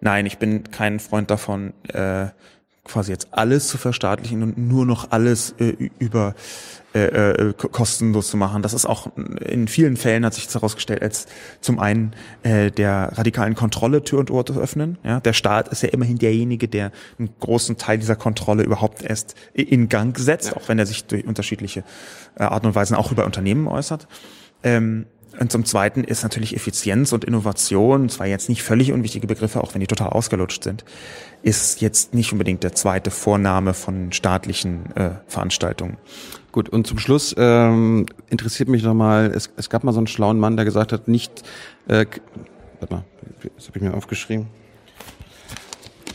[0.00, 2.28] Nein, ich bin kein Freund davon, äh,
[2.84, 6.34] quasi jetzt alles zu verstaatlichen und nur noch alles äh, über
[6.92, 8.62] äh, äh, kostenlos zu machen.
[8.62, 11.26] Das ist auch in vielen Fällen hat sich das herausgestellt als
[11.60, 14.98] zum einen äh, der radikalen Kontrolle Tür und Ohr zu öffnen.
[15.04, 19.36] Ja, der Staat ist ja immerhin derjenige, der einen großen Teil dieser Kontrolle überhaupt erst
[19.54, 20.56] in Gang setzt, ja.
[20.56, 21.84] auch wenn er sich durch unterschiedliche
[22.36, 24.08] äh, Arten und Weisen auch über Unternehmen äußert.
[24.64, 25.06] Ähm,
[25.38, 29.74] und zum Zweiten ist natürlich Effizienz und Innovation, zwar jetzt nicht völlig unwichtige Begriffe, auch
[29.74, 30.84] wenn die total ausgelutscht sind,
[31.42, 35.98] ist jetzt nicht unbedingt der zweite Vorname von staatlichen äh, Veranstaltungen.
[36.52, 40.38] Gut, und zum Schluss ähm, interessiert mich nochmal, es, es gab mal so einen schlauen
[40.38, 41.42] Mann, der gesagt hat, nicht,
[41.86, 42.06] äh,
[42.80, 43.04] warte mal,
[43.56, 44.48] das habe ich mir aufgeschrieben.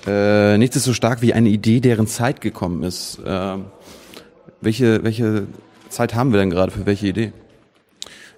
[0.05, 3.19] Äh, nichts ist so stark wie eine Idee, deren Zeit gekommen ist.
[3.25, 3.57] Äh,
[4.61, 5.47] welche, welche
[5.89, 7.31] Zeit haben wir denn gerade für welche Idee?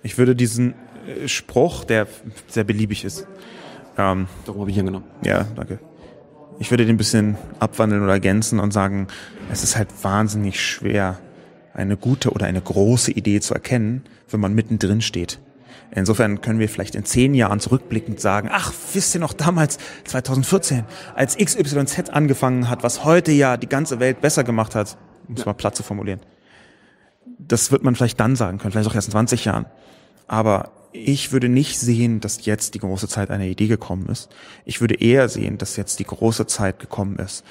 [0.04, 0.76] Ich würde diesen
[1.08, 2.08] äh, Spruch, der
[2.48, 3.28] sehr beliebig ist.
[3.98, 5.06] Ähm, Darum habe ich ihn genommen.
[5.26, 5.80] Ja, danke.
[6.60, 9.08] Ich würde den ein bisschen abwandeln oder ergänzen und sagen,
[9.52, 11.20] es ist halt wahnsinnig schwer,
[11.78, 15.39] eine gute oder eine große Idee zu erkennen, wenn man mittendrin steht.
[15.91, 20.84] Insofern können wir vielleicht in zehn Jahren zurückblickend sagen, ach, wisst ihr noch damals, 2014,
[21.15, 24.97] als XYZ angefangen hat, was heute ja die ganze Welt besser gemacht hat,
[25.28, 26.19] um es mal platt zu formulieren.
[27.39, 29.65] Das wird man vielleicht dann sagen können, vielleicht auch erst in 20 Jahren.
[30.28, 34.30] Aber ich würde nicht sehen, dass jetzt die große Zeit einer Idee gekommen ist.
[34.65, 37.45] Ich würde eher sehen, dass jetzt die große Zeit gekommen ist,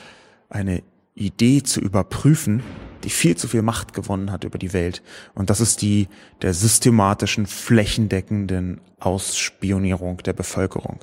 [0.51, 0.83] eine
[1.14, 2.62] Idee zu überprüfen,
[3.05, 5.03] die viel zu viel Macht gewonnen hat über die Welt.
[5.35, 6.09] Und das ist die
[6.43, 11.01] der systematischen, flächendeckenden Ausspionierung der Bevölkerung.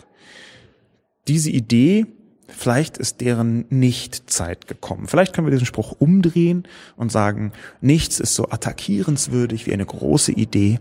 [1.27, 2.05] Diese Idee,
[2.47, 5.07] vielleicht ist deren Nicht-Zeit gekommen.
[5.07, 10.31] Vielleicht können wir diesen Spruch umdrehen und sagen, nichts ist so attackierenswürdig wie eine große
[10.31, 10.79] Idee,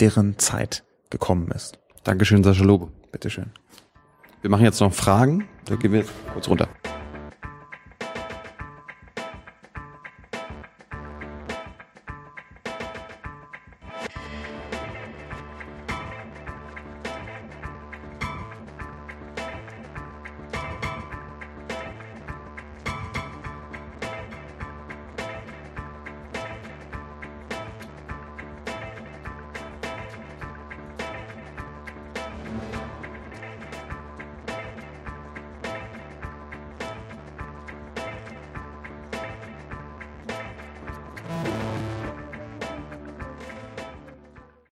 [0.00, 1.78] deren Zeit gekommen ist.
[2.04, 2.88] Dankeschön, Sascha Lobe.
[3.12, 3.50] Bitteschön.
[4.42, 5.48] Wir machen jetzt noch Fragen.
[5.64, 6.68] Da gehen wir kurz runter.